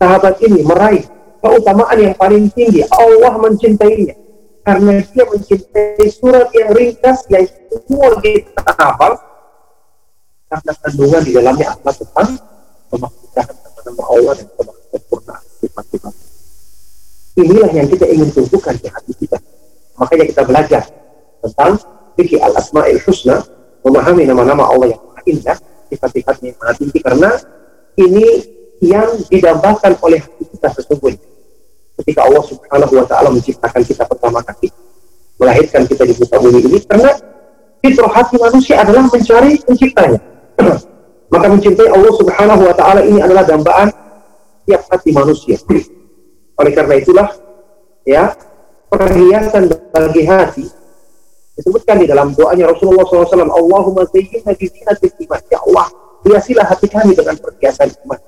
Sahabat 0.00 0.40
ini 0.40 0.64
meraih 0.64 1.04
keutamaan 1.44 1.98
yang 2.00 2.16
paling 2.16 2.48
tinggi, 2.56 2.80
Allah 2.88 3.36
mencintainya. 3.36 4.16
Karena 4.64 5.04
dia 5.04 5.24
mencintai 5.28 6.08
surat 6.08 6.48
yang 6.56 6.72
ringkas, 6.72 7.28
yang 7.28 7.44
semua 7.68 8.16
kita 8.24 8.64
hafal, 8.80 9.20
karena 10.48 10.72
kandungan 10.80 11.22
di 11.24 11.32
dalamnya 11.36 11.66
adalah 11.76 11.94
tentang 11.96 12.28
pemahaman 12.88 13.56
nama 13.84 14.04
Allah 14.08 14.32
dan 14.36 14.46
sempurna 14.92 15.36
sifat-sifat 15.60 16.14
inilah 17.40 17.70
yang 17.72 17.88
kita 17.88 18.06
ingin 18.10 18.28
tunjukkan 18.34 18.74
di 18.80 18.88
hati 18.90 19.12
kita. 19.16 19.38
Makanya 19.96 20.24
kita 20.28 20.42
belajar 20.44 20.82
tentang 21.40 21.72
fikih 22.16 22.40
al-asma'il 22.40 23.00
husna, 23.04 23.40
memahami 23.84 24.28
nama-nama 24.28 24.68
Allah 24.68 24.96
yang 24.96 25.00
maha 25.00 25.22
indah, 25.24 25.56
sifat-sifatnya 25.88 26.52
yang 26.52 26.58
maha 26.60 26.72
tinggi, 26.76 26.98
karena 27.00 27.30
ini 27.96 28.26
yang 28.80 29.08
didambakan 29.28 29.96
oleh 30.00 30.20
hati 30.24 30.44
kita 30.56 30.68
sesungguhnya. 30.80 31.28
Ketika 32.00 32.24
Allah 32.24 32.44
subhanahu 32.48 32.92
wa 32.96 33.04
ta'ala 33.04 33.28
menciptakan 33.28 33.82
kita 33.84 34.08
pertama 34.08 34.40
kali, 34.40 34.72
melahirkan 35.36 35.84
kita 35.84 36.08
di 36.08 36.14
muka 36.16 36.36
bumi 36.40 36.60
ini, 36.64 36.78
karena 36.88 37.12
fitrah 37.84 38.12
hati 38.12 38.40
manusia 38.40 38.80
adalah 38.80 39.04
mencari 39.08 39.60
penciptanya. 39.60 40.20
Maka 41.32 41.46
mencintai 41.46 41.88
Allah 41.92 42.12
subhanahu 42.16 42.62
wa 42.64 42.74
ta'ala 42.74 43.04
ini 43.04 43.20
adalah 43.20 43.44
dambaan 43.44 43.92
tiap 44.64 44.82
hati 44.88 45.12
manusia. 45.12 45.60
Oleh 46.60 46.72
karena 46.72 46.94
itulah 46.96 47.28
ya 48.08 48.32
perhiasan 48.90 49.70
bagi 49.92 50.24
hati 50.26 50.66
disebutkan 51.60 52.00
di 52.00 52.06
dalam 52.08 52.32
doanya 52.32 52.72
Rasulullah 52.72 53.04
SAW 53.04 53.52
Allahumma 53.52 54.08
zayyinna 54.08 54.56
bi 54.56 54.66
iman 55.28 55.40
ya 55.52 55.58
Allah 55.68 55.86
hiasilah 56.24 56.64
hati 56.64 56.88
kami 56.88 57.12
dengan 57.12 57.36
perhiasan 57.36 57.92
iman 58.08 58.20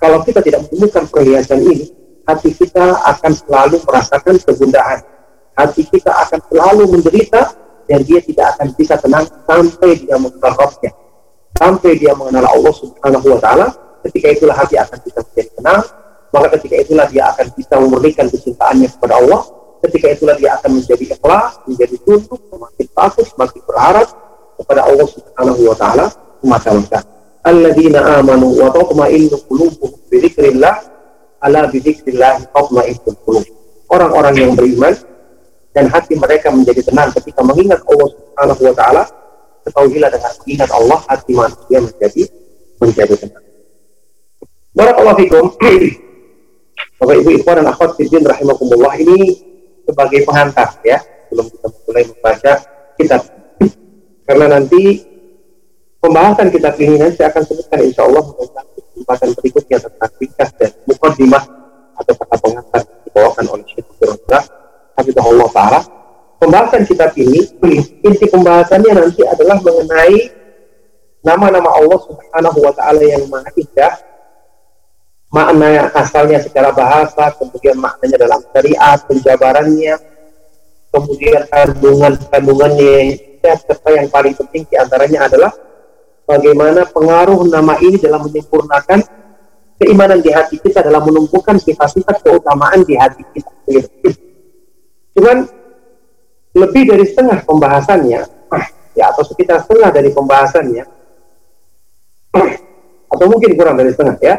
kalau 0.00 0.24
kita 0.24 0.40
tidak 0.40 0.64
menemukan 0.64 1.04
perhiasan 1.12 1.60
ini 1.60 1.92
hati 2.24 2.56
kita 2.56 2.96
akan 3.04 3.32
selalu 3.36 3.76
merasakan 3.84 4.34
kegundahan. 4.40 5.00
Hati 5.60 5.82
kita 5.84 6.08
akan 6.24 6.40
selalu 6.48 6.82
menderita 6.88 7.52
dan 7.84 8.00
dia 8.08 8.24
tidak 8.24 8.56
akan 8.56 8.72
bisa 8.80 8.96
tenang 8.96 9.28
sampai 9.44 10.00
dia 10.00 10.16
mengenal 10.16 10.56
Rabbnya. 10.56 10.92
Sampai 11.52 12.00
dia 12.00 12.16
mengenal 12.16 12.48
Allah 12.48 12.72
Subhanahu 12.72 13.26
wa 13.36 13.40
taala 13.44 13.66
ketika 14.08 14.32
itulah 14.32 14.56
hati 14.56 14.80
akan 14.80 14.98
bisa 15.04 15.20
menjadi 15.20 15.50
tenang. 15.60 15.82
Maka 16.30 16.46
ketika 16.56 16.76
itulah 16.80 17.06
dia 17.10 17.22
akan 17.36 17.46
bisa 17.58 17.74
memurnikan 17.76 18.26
kecintaannya 18.32 18.88
kepada 18.96 19.14
Allah. 19.20 19.40
Ketika 19.84 20.06
itulah 20.16 20.36
dia 20.40 20.56
akan 20.56 20.70
menjadi 20.80 21.04
ikhlas 21.12 21.60
menjadi 21.68 21.96
tunduk 22.04 22.40
semakin 22.48 22.86
takut 22.96 23.24
semakin 23.28 23.60
berharap 23.68 24.08
kepada 24.56 24.80
Allah 24.84 25.06
Subhanahu 25.08 25.62
wa 25.72 25.76
taala 25.76 26.06
semata-mata 26.40 27.19
alladzina 27.46 28.20
amanu 28.20 28.52
wa 28.60 28.68
tatma'innu 28.72 29.36
qulubuhum 29.48 30.00
bi 30.12 30.16
dzikrillah 30.20 30.74
ala 31.40 31.68
bi 31.72 31.80
dzikrillah 31.80 32.52
tatma'innul 32.52 33.18
qulub. 33.24 33.46
Orang-orang 33.90 34.34
yang 34.38 34.52
beriman 34.54 34.94
dan 35.74 35.90
hati 35.90 36.14
mereka 36.14 36.50
menjadi 36.52 36.82
tenang 36.86 37.10
ketika 37.14 37.40
mengingat 37.42 37.80
Allah 37.86 38.08
Subhanahu 38.10 38.60
wa 38.62 38.74
taala 38.74 39.02
ketahuilah 39.66 40.08
dengan 40.10 40.32
mengingat 40.42 40.70
Allah 40.70 40.98
hati 41.08 41.32
manusia 41.34 41.78
menjadi 41.82 42.22
menjadi 42.78 43.14
tenang. 43.18 43.44
Barakallahu 44.74 45.18
fikum. 45.18 45.44
Bapak 47.00 47.16
Ibu 47.16 47.30
Ikhwan 47.40 47.64
dan 47.64 47.66
Akhwat 47.72 47.96
Fiddin 47.96 48.24
Rahimahumullah 48.28 48.92
ini 49.00 49.40
sebagai 49.88 50.20
pengantar 50.28 50.68
ya 50.84 51.00
sebelum 51.00 51.48
kita 51.48 51.66
mulai 51.88 52.04
membaca 52.04 52.52
kitab. 53.00 53.22
Karena 54.28 54.46
nanti 54.52 55.09
pembahasan 56.00 56.48
kitab 56.48 56.74
ini 56.80 56.96
nanti 56.96 57.20
akan 57.22 57.42
sebutkan 57.44 57.78
insya 57.84 58.08
Allah 58.08 58.24
tentang 58.24 58.66
kesempatan 58.74 59.28
berikutnya 59.36 59.78
tentang 59.84 60.10
ringkas 60.16 60.50
dan 60.56 60.70
mukadimah 60.88 61.44
atau 62.00 62.12
kata 62.16 62.36
pengantar 62.40 62.82
dibawakan 63.04 63.44
oleh 63.52 63.64
Syekh 63.68 63.86
Abdul 64.96 65.16
Allah 65.16 65.48
Ta'ala. 65.52 65.80
Pembahasan 66.40 66.88
kitab 66.88 67.12
ini 67.20 67.44
inti 68.00 68.26
pembahasannya 68.32 68.96
nanti 68.96 69.20
adalah 69.28 69.60
mengenai 69.60 70.40
nama-nama 71.20 71.68
Allah 71.76 72.00
Subhanahu 72.00 72.58
wa 72.64 72.72
taala 72.72 73.04
yang 73.04 73.28
maha 73.28 73.52
indah. 73.60 73.92
Makna 75.30 75.92
asalnya 75.94 76.40
secara 76.42 76.74
bahasa, 76.74 77.30
kemudian 77.38 77.78
maknanya 77.78 78.18
dalam 78.18 78.40
syariat, 78.50 78.98
penjabarannya, 79.04 79.94
kemudian 80.90 81.44
kandungan-kandungannya, 81.52 82.96
serta 83.44 83.88
yang 83.94 84.08
paling 84.10 84.34
penting 84.34 84.66
di 84.66 84.74
antaranya 84.74 85.30
adalah 85.30 85.52
bagaimana 86.30 86.86
pengaruh 86.86 87.42
nama 87.50 87.74
ini 87.82 87.98
dalam 87.98 88.22
menyempurnakan 88.30 89.02
keimanan 89.82 90.22
di 90.22 90.30
hati 90.30 90.62
kita 90.62 90.86
dalam 90.86 91.02
menumpukan 91.02 91.58
sifat-sifat 91.58 92.22
keutamaan 92.22 92.86
di 92.86 92.94
hati 92.94 93.26
kita. 93.34 93.50
Cuman 95.18 95.50
lebih 96.54 96.82
dari 96.86 97.04
setengah 97.10 97.42
pembahasannya, 97.42 98.20
ya 98.94 99.04
atau 99.10 99.26
sekitar 99.26 99.66
setengah 99.66 99.90
dari 99.90 100.14
pembahasannya, 100.14 100.84
atau 103.10 103.26
mungkin 103.26 103.50
kurang 103.58 103.74
dari 103.74 103.90
setengah 103.90 104.16
ya, 104.22 104.38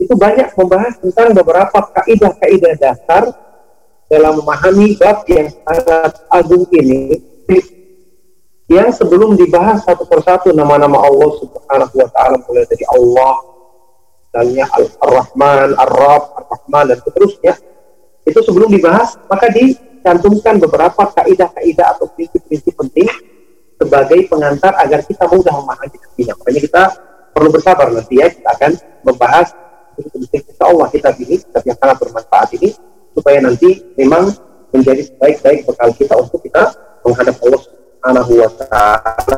itu 0.00 0.16
banyak 0.16 0.56
membahas 0.56 0.96
tentang 0.96 1.36
beberapa 1.36 1.78
kaidah-kaidah 2.00 2.74
dasar 2.80 3.28
dalam 4.08 4.40
memahami 4.40 4.96
bab 4.96 5.22
yang 5.28 5.52
sangat 5.52 6.12
agung 6.32 6.64
ini 6.72 7.20
yang 8.70 8.94
sebelum 8.94 9.34
dibahas 9.34 9.82
satu 9.82 10.06
persatu 10.06 10.54
nama-nama 10.54 11.02
Allah 11.02 11.30
Subhanahu 11.42 11.90
wa 11.90 12.08
taala 12.14 12.38
mulai 12.46 12.62
dari 12.70 12.86
Allah 12.86 13.34
misalnya 14.30 14.64
Ar-Rahman, 15.02 15.74
Ar-Rab, 15.74 16.22
Ar-Rahman 16.38 16.94
dan 16.94 16.98
seterusnya 17.02 17.58
itu 18.22 18.38
sebelum 18.46 18.70
dibahas 18.70 19.18
maka 19.26 19.50
dicantumkan 19.50 20.62
beberapa 20.62 21.02
kaidah-kaidah 21.18 21.98
atau 21.98 22.06
prinsip-prinsip 22.14 22.70
penting 22.78 23.10
sebagai 23.74 24.30
pengantar 24.30 24.78
agar 24.78 25.02
kita 25.02 25.26
mudah 25.26 25.50
memahami 25.50 25.98
artinya. 25.98 26.38
Makanya 26.38 26.60
kita 26.62 26.82
perlu 27.34 27.50
bersabar 27.50 27.90
nanti 27.90 28.22
ya 28.22 28.30
kita 28.30 28.48
akan 28.54 28.72
membahas 29.02 29.50
prinsip 29.98 30.46
insya 30.46 30.64
Allah 30.70 30.86
kita 30.94 31.10
ini 31.18 31.42
kitab 31.42 31.62
yang 31.66 31.78
sangat 31.82 31.96
bermanfaat 31.98 32.48
ini 32.54 32.70
supaya 33.18 33.42
nanti 33.42 33.82
memang 33.98 34.30
menjadi 34.70 35.10
sebaik-baik 35.10 35.66
bekal 35.66 35.90
kita 35.98 36.14
untuk 36.14 36.38
kita 36.38 36.70
menghadap 37.02 37.34
Allah 37.42 37.79
Subhanahu 38.00 38.32
wa 38.32 38.48
taala 38.56 39.36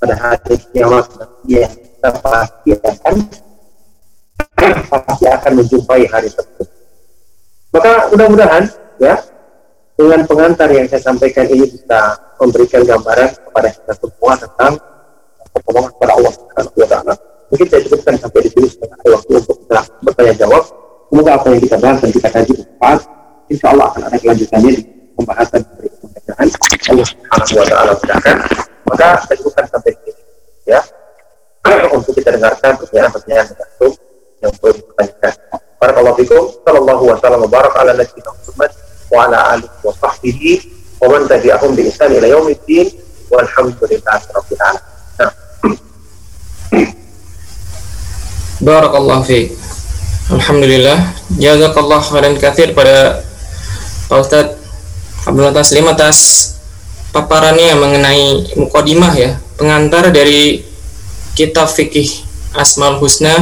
pada 0.00 0.14
hari 0.16 0.56
kiamat 0.72 1.04
ya 1.44 1.68
kita 1.68 2.08
pasti 2.24 2.72
akan 2.80 3.14
pasti 4.88 5.24
akan 5.28 5.52
menjumpai 5.60 6.08
hari 6.08 6.32
tersebut. 6.32 6.64
Maka 7.76 8.08
mudah-mudahan 8.08 8.72
ya 9.04 9.20
dengan 10.00 10.24
pengantar 10.24 10.72
yang 10.72 10.88
saya 10.88 11.04
sampaikan 11.04 11.44
ini 11.52 11.76
bisa 11.76 12.16
memberikan 12.40 12.80
gambaran 12.88 13.36
kepada 13.36 13.68
kita 13.68 13.92
semua 14.00 14.32
tentang 14.40 14.72
pertolongan 15.52 15.90
kepada 16.00 16.12
Allah 16.16 16.32
Subhanahu 16.40 16.76
wa 16.80 16.88
taala. 16.88 17.14
Mungkin 17.52 17.66
saya 17.68 17.80
cukupkan 17.84 18.14
sampai 18.16 18.40
di 18.48 18.50
sini 18.56 18.68
ada 18.80 19.08
waktu 19.12 19.32
untuk 19.44 19.56
kita 19.60 19.80
bertanya 20.08 20.34
jawab. 20.40 20.64
Semoga 21.12 21.30
apa 21.36 21.46
yang 21.52 21.60
kita 21.68 21.76
bahas 21.84 21.98
dan 22.00 22.10
kita 22.16 22.28
kaji 22.32 22.52
bermanfaat. 22.56 23.00
Insya 23.52 23.66
Allah 23.76 23.86
akan 23.92 24.02
ada 24.08 24.16
kelanjutannya 24.16 24.70
di 24.72 24.82
pembahasan 25.20 25.60
berikut 25.76 25.93
pembacaan 26.24 26.48
Allah 26.96 27.46
Subhanahu 27.46 27.60
wa 27.60 27.68
taala 27.68 27.92
mudahkan. 28.00 28.36
Maka 28.84 29.08
cukupkan 29.36 29.64
sampai 29.68 29.92
di 29.92 30.12
sini 30.12 30.22
ya. 30.68 30.80
untuk 31.96 32.12
kita 32.16 32.36
dengarkan 32.36 32.76
pertanyaan-pertanyaan 32.80 33.46
tertentu 33.52 33.88
yang 34.40 34.52
perlu 34.60 34.72
ditanyakan. 34.80 35.32
Barakallahu 35.80 36.16
fikum. 36.20 36.42
Sallallahu 36.64 37.02
wa 37.12 37.16
sallam 37.20 37.44
barak 37.48 37.74
ala 37.76 37.92
nabiyina 37.92 38.30
Muhammad 38.32 38.70
wa 39.12 39.18
ala 39.28 39.38
alihi 39.56 39.76
wa 39.84 39.92
sahbihi 39.92 40.52
wa 41.00 41.06
man 41.12 41.22
tabi'ahum 41.28 41.76
bi 41.76 41.82
ihsan 41.92 42.08
ila 42.12 42.26
yaumiddin 42.28 42.88
walhamdulillahi 43.28 44.24
rabbil 44.32 44.62
alamin. 44.64 45.72
Barakallah 48.68 49.20
fiik. 49.24 49.52
Alhamdulillah. 50.32 50.98
Jazakallah 51.36 52.00
khairan 52.00 52.40
kathir 52.40 52.72
pada 52.72 53.20
Pak 54.08 54.18
Ustadz 54.24 54.63
Abdullah 55.24 55.56
Taslim 55.56 55.88
atas 55.88 56.18
paparannya 57.12 57.72
mengenai 57.80 58.54
mukodimah 58.60 59.12
ya, 59.16 59.40
pengantar 59.56 60.12
dari 60.12 60.60
kitab 61.32 61.66
fikih 61.66 62.06
Asmaul 62.54 63.02
Husna 63.02 63.34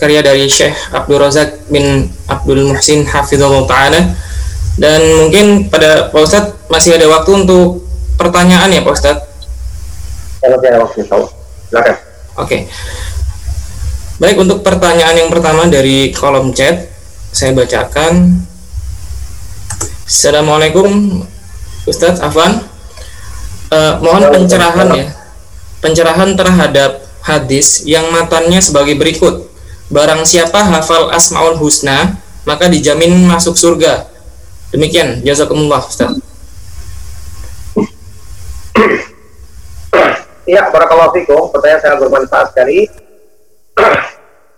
karya 0.00 0.18
dari 0.18 0.50
Syekh 0.50 0.74
Abdul 0.90 1.22
Razak 1.22 1.70
bin 1.70 2.10
Abdul 2.26 2.66
Muhsin 2.66 3.06
Hafizullah 3.06 3.62
Ta'ala 3.70 4.00
dan 4.80 5.00
mungkin 5.20 5.70
pada 5.70 6.10
Pak 6.10 6.20
Ustadz 6.26 6.56
masih 6.66 6.98
ada 6.98 7.06
waktu 7.06 7.44
untuk 7.44 7.86
pertanyaan 8.18 8.72
ya 8.72 8.82
Pak 8.82 8.94
Ustadz 8.98 9.24
Kalau 10.42 10.58
ada 10.58 10.82
waktu, 10.82 11.06
silakan. 11.06 11.22
Oke 11.70 11.98
okay. 12.34 12.60
Baik, 14.22 14.38
untuk 14.38 14.62
pertanyaan 14.62 15.18
yang 15.18 15.30
pertama 15.34 15.66
dari 15.66 16.14
kolom 16.14 16.54
chat, 16.54 16.86
saya 17.34 17.50
bacakan. 17.58 18.38
Assalamualaikum, 20.12 21.24
Ustadz 21.88 22.20
Afan. 22.20 22.60
Uh, 23.72 23.96
mohon 24.04 24.28
pencerahan 24.28 24.92
ya, 24.92 25.08
pencerahan 25.80 26.36
terhadap 26.36 27.00
hadis 27.24 27.80
yang 27.88 28.12
matanya 28.12 28.60
sebagai 28.60 28.92
berikut. 29.00 29.48
Barang 29.88 30.28
siapa 30.28 30.68
hafal 30.68 31.08
Asmaul 31.16 31.56
Husna, 31.56 32.20
maka 32.44 32.68
dijamin 32.68 33.24
masuk 33.24 33.56
surga. 33.56 34.04
Demikian, 34.68 35.24
jazakumullah, 35.24 35.80
Ustaz. 35.80 36.12
Ya, 40.44 40.68
barakallahu 40.68 41.16
fikum. 41.16 41.48
Pertanyaan 41.56 41.80
sangat 41.80 41.98
bermanfaat 42.04 42.52
sekali 42.52 42.84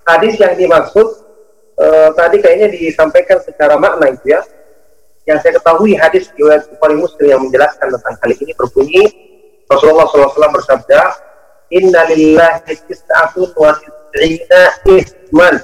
hadis 0.03 0.35
yang 0.35 0.59
dimaksud 0.59 1.07
uh, 1.79 2.11
tadi 2.19 2.43
kayaknya 2.43 2.75
disampaikan 2.75 3.39
secara 3.39 3.79
makna 3.79 4.11
itu 4.11 4.35
ya. 4.35 4.43
Yang 5.25 5.39
saya 5.41 5.53
ketahui 5.57 5.97
hadis 5.97 6.29
riwayat 6.37 6.69
Bukhari 6.69 6.97
Muslim 7.01 7.27
yang 7.33 7.41
menjelaskan 7.41 7.89
tentang 7.97 8.15
hal 8.21 8.31
ini 8.37 8.53
berbunyi 8.53 9.05
Rasulullah 9.65 10.05
SAW 10.05 10.53
bersabda, 10.53 11.01
Inna 11.73 12.05
lillahi 12.13 12.77
tis'atun 12.85 13.49
wa 13.57 13.73
tis'ina 13.81 14.63
isman. 14.85 15.57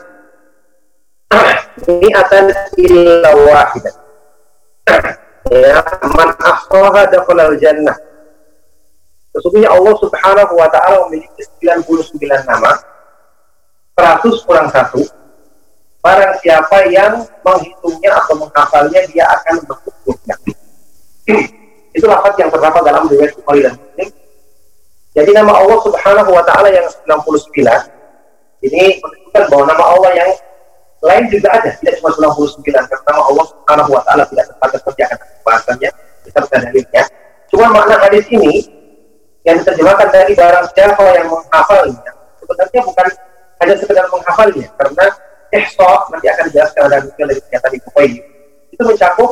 Mi'atan 1.85 2.47
illa 2.81 3.31
wahidah. 3.37 3.95
Ya 5.53 5.85
man 6.17 6.31
ahsaha 6.41 7.03
dakhala 7.13 7.53
jannah. 7.61 7.97
Sesungguhnya 9.37 9.71
Allah 9.71 9.95
Subhanahu 10.01 10.53
wa 10.57 10.69
taala 10.73 11.07
memiliki 11.07 11.47
99 11.63 12.19
nama 12.49 12.81
100 13.95 14.47
kurang 14.49 14.73
satu 14.73 15.20
barang 16.01 16.33
siapa 16.41 16.77
yang 16.89 17.25
menghitungnya 17.45 18.11
atau 18.25 18.35
menghafalnya 18.41 19.01
dia 19.13 19.25
akan 19.29 19.61
surga 19.69 20.35
itu 21.91 22.05
lafaz 22.07 22.35
yang 22.39 22.49
terdapat 22.49 22.83
dalam 22.87 23.05
riwayat 23.11 23.35
Bukhari 23.37 23.67
dan 23.67 23.75
Muslim. 23.77 24.09
Jadi 25.11 25.31
nama 25.35 25.53
Allah 25.59 25.79
subhanahu 25.83 26.31
wa 26.31 26.43
ta'ala 26.47 26.71
yang 26.71 26.87
99 26.87 27.67
ini 28.63 29.03
menunjukkan 29.03 29.43
bahwa 29.51 29.65
nama 29.67 29.85
Allah 29.99 30.11
yang 30.15 30.31
lain 31.01 31.25
juga 31.33 31.49
ada 31.51 31.69
tidak 31.81 31.99
cuma 31.99 32.15
99 32.15 32.63
karena 32.63 33.05
nama 33.11 33.23
Allah 33.27 33.45
subhanahu 33.51 33.91
wa 33.91 34.03
ta'ala 34.07 34.23
tidak 34.31 34.45
tepat 34.55 34.69
seperti 34.79 35.01
akan 35.03 35.19
kita 36.23 36.39
bisa 36.41 36.57
dalilnya. 36.63 37.03
Cuma 37.51 37.67
makna 37.75 37.99
hadis 38.07 38.25
ini 38.31 38.63
yang 39.43 39.59
diterjemahkan 39.59 40.09
dari 40.15 40.33
barang 40.37 40.67
siapa 40.77 41.05
yang 41.17 41.27
menghafalnya 41.27 42.13
sebenarnya 42.51 42.81
bukan 42.83 43.07
hanya 43.61 43.75
sekedar 43.79 44.07
menghafalnya 44.11 44.67
karena 44.77 45.07
ihsa 45.51 45.91
nanti 46.11 46.27
akan 46.31 46.45
dijelaskan 46.51 46.81
dalam 46.87 47.03
detail 47.11 47.27
dari 47.31 47.41
pernyataan 47.43 47.73
Ibu 47.75 47.91
itu 48.71 48.83
mencakup 48.87 49.31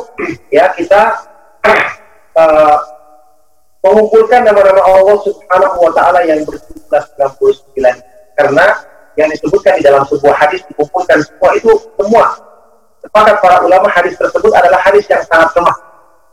ya 0.51 0.65
kita 0.75 1.01
uh, 2.35 2.77
mengumpulkan 3.85 4.43
nama-nama 4.43 4.83
Allah 4.83 5.17
Subhanahu 5.23 5.77
wa 5.79 5.91
taala 5.95 6.19
yang 6.27 6.43
berjumlah 6.43 7.03
99 7.15 7.79
karena 8.35 8.65
yang 9.15 9.31
disebutkan 9.31 9.79
di 9.79 9.83
dalam 9.87 10.03
sebuah 10.03 10.35
hadis 10.35 10.63
dikumpulkan 10.67 11.23
semua 11.23 11.49
itu 11.55 11.71
semua. 11.95 12.25
Sepakat 12.99 13.39
para 13.39 13.63
ulama 13.63 13.87
hadis 13.95 14.19
tersebut 14.19 14.51
adalah 14.51 14.79
hadis 14.83 15.07
yang 15.07 15.23
sangat 15.23 15.55
lemah. 15.55 15.75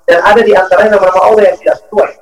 Dan 0.07 0.19
ada 0.23 0.41
di 0.43 0.51
antaranya 0.55 0.99
nama-nama 0.99 1.21
Allah 1.23 1.43
yang 1.51 1.57
tidak 1.63 1.79
sesuai. 1.87 2.13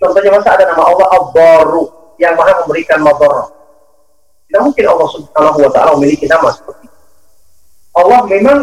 Contohnya 0.00 0.30
masa 0.36 0.48
ada 0.56 0.64
nama 0.68 0.84
Allah 0.84 1.06
Al-Baru 1.16 1.84
yang 2.20 2.36
maha 2.36 2.52
memberikan 2.64 3.00
madarah 3.00 3.48
tidak 4.48 4.64
mungkin 4.64 4.84
Allah 4.88 5.08
Subhanahu 5.12 5.58
wa 5.60 5.70
taala 5.76 5.90
memiliki 6.00 6.24
nama 6.24 6.48
seperti. 6.48 6.87
Allah 7.98 8.20
memang 8.30 8.58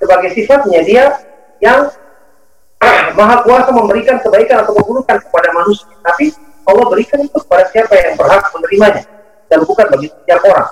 sebagai 0.00 0.32
sifatnya 0.32 0.80
dia 0.80 1.04
yang 1.60 1.92
maha 3.16 3.44
kuasa 3.44 3.72
memberikan 3.72 4.20
kebaikan 4.24 4.64
atau 4.64 4.76
keburukan 4.80 5.16
kepada 5.20 5.48
manusia. 5.52 5.88
Tapi 6.00 6.32
Allah 6.66 6.84
berikan 6.88 7.20
itu 7.22 7.36
kepada 7.36 7.64
siapa 7.70 7.94
yang 7.94 8.14
berhak 8.16 8.44
menerimanya 8.56 9.04
dan 9.52 9.58
bukan 9.64 9.86
bagi 9.92 10.08
setiap 10.10 10.40
orang. 10.44 10.70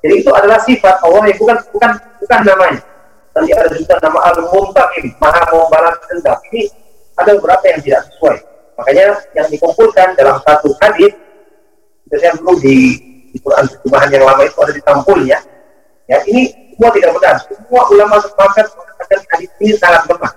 Jadi 0.00 0.14
itu 0.24 0.30
adalah 0.32 0.58
sifat 0.64 0.96
Allah 1.04 1.22
yang 1.28 1.38
bukan 1.38 1.56
bukan 1.72 1.90
bukan 2.24 2.40
namanya. 2.44 2.82
Nanti 3.30 3.50
ada 3.54 3.70
juga 3.70 3.94
nama 4.02 4.18
Al-Muntaqim, 4.34 5.14
Maha 5.22 5.42
Membalas 5.54 5.96
Dendam. 6.10 6.38
Ini 6.50 6.66
ada 7.14 7.30
beberapa 7.38 7.64
yang 7.70 7.80
tidak 7.84 8.00
sesuai. 8.10 8.38
Makanya 8.74 9.06
yang 9.38 9.46
dikumpulkan 9.52 10.08
dalam 10.18 10.40
satu 10.42 10.74
hadis, 10.82 11.14
biasanya 12.10 12.42
perlu 12.42 12.54
di 12.58 12.76
di 13.30 13.38
Quran 13.38 14.08
yang 14.10 14.24
lama 14.26 14.42
itu 14.42 14.58
ada 14.58 14.72
di 14.74 14.82
tampulnya. 14.82 15.38
Ya, 16.10 16.18
ini 16.26 16.50
semua 16.80 16.96
tidak 16.96 17.12
benar. 17.12 17.36
Semua 17.44 17.82
ulama 17.92 18.16
sepakat 18.24 18.72
mengatakan 18.72 19.20
hadis 19.36 19.50
ini 19.60 19.76
sangat 19.76 20.08
lemah. 20.08 20.32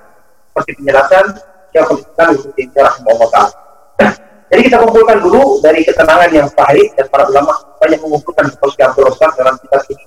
Seperti 0.51 0.71
penjelasan 0.75 1.25
yang 1.71 1.87
Islam 1.87 2.27
Ibnu 2.35 2.49
Taimiyah 2.51 2.83
rahimahullah 2.83 3.47
Jadi 4.51 4.61
kita 4.67 4.77
kumpulkan 4.83 5.17
dulu 5.23 5.63
dari 5.63 5.87
ketenangan 5.87 6.29
yang 6.35 6.51
sahih 6.51 6.91
dan 6.99 7.07
para 7.07 7.31
ulama 7.31 7.55
banyak 7.79 7.95
mengumpulkan 8.03 8.51
seperti 8.51 8.79
Abdul 8.83 9.07
Rasul 9.07 9.31
dalam 9.39 9.55
kitab 9.55 9.87
ini 9.87 10.03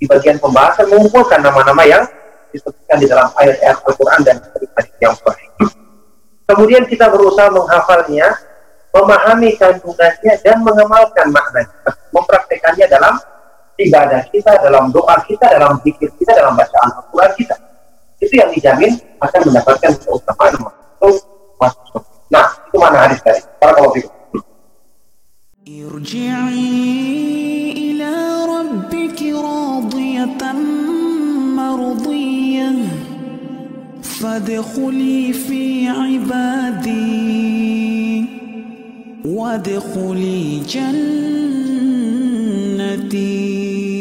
di 0.00 0.04
bagian 0.08 0.40
pembahasan 0.40 0.88
mengumpulkan 0.88 1.38
nama-nama 1.44 1.84
yang 1.84 2.02
disebutkan 2.48 2.96
di 2.96 3.06
dalam 3.06 3.28
ayat-ayat 3.36 3.76
Al-Quran 3.84 4.20
dan 4.24 4.36
hadis 4.40 4.88
yang 5.04 5.12
sahih. 5.20 5.48
Kemudian 6.48 6.88
kita 6.88 7.12
berusaha 7.12 7.52
menghafalnya 7.52 8.40
memahami 8.88 9.52
kandungannya 9.60 10.32
dan 10.40 10.64
mengamalkan 10.64 11.28
maknanya, 11.28 11.92
mempraktekannya 12.08 12.88
dalam 12.88 13.20
ibadah 13.79 14.21
kita, 14.29 14.61
dalam 14.61 14.93
doa 14.93 15.17
kita, 15.25 15.49
dalam 15.49 15.81
pikir 15.81 16.09
kita, 16.19 16.37
dalam 16.37 16.53
bacaan 16.53 16.89
Al-Quran 16.99 17.31
kita. 17.37 17.55
Kita 18.17 18.23
itu 18.23 18.35
yang 18.39 18.51
dijamin 18.55 18.91
akan 19.19 19.41
mendapatkan 19.51 19.91
keutamaan 19.99 20.53
masuk 20.63 21.15
masuk 21.59 21.83
surga. 21.91 22.15
Nah, 22.31 22.47
itu 22.71 22.77
mana 22.79 22.97
hadis 23.05 23.19
tadi? 23.19 23.41
Para 23.59 23.75
kalau 23.75 23.91
ارجعي 25.63 26.61
إلى 27.71 28.13
ربك 28.45 29.19
راضية 29.23 30.51
مرضية 31.55 32.71
فادخلي 34.03 35.33
في 35.33 35.87
عبادي 35.87 37.13
وادخلي 39.25 40.59
ti. 43.06 43.97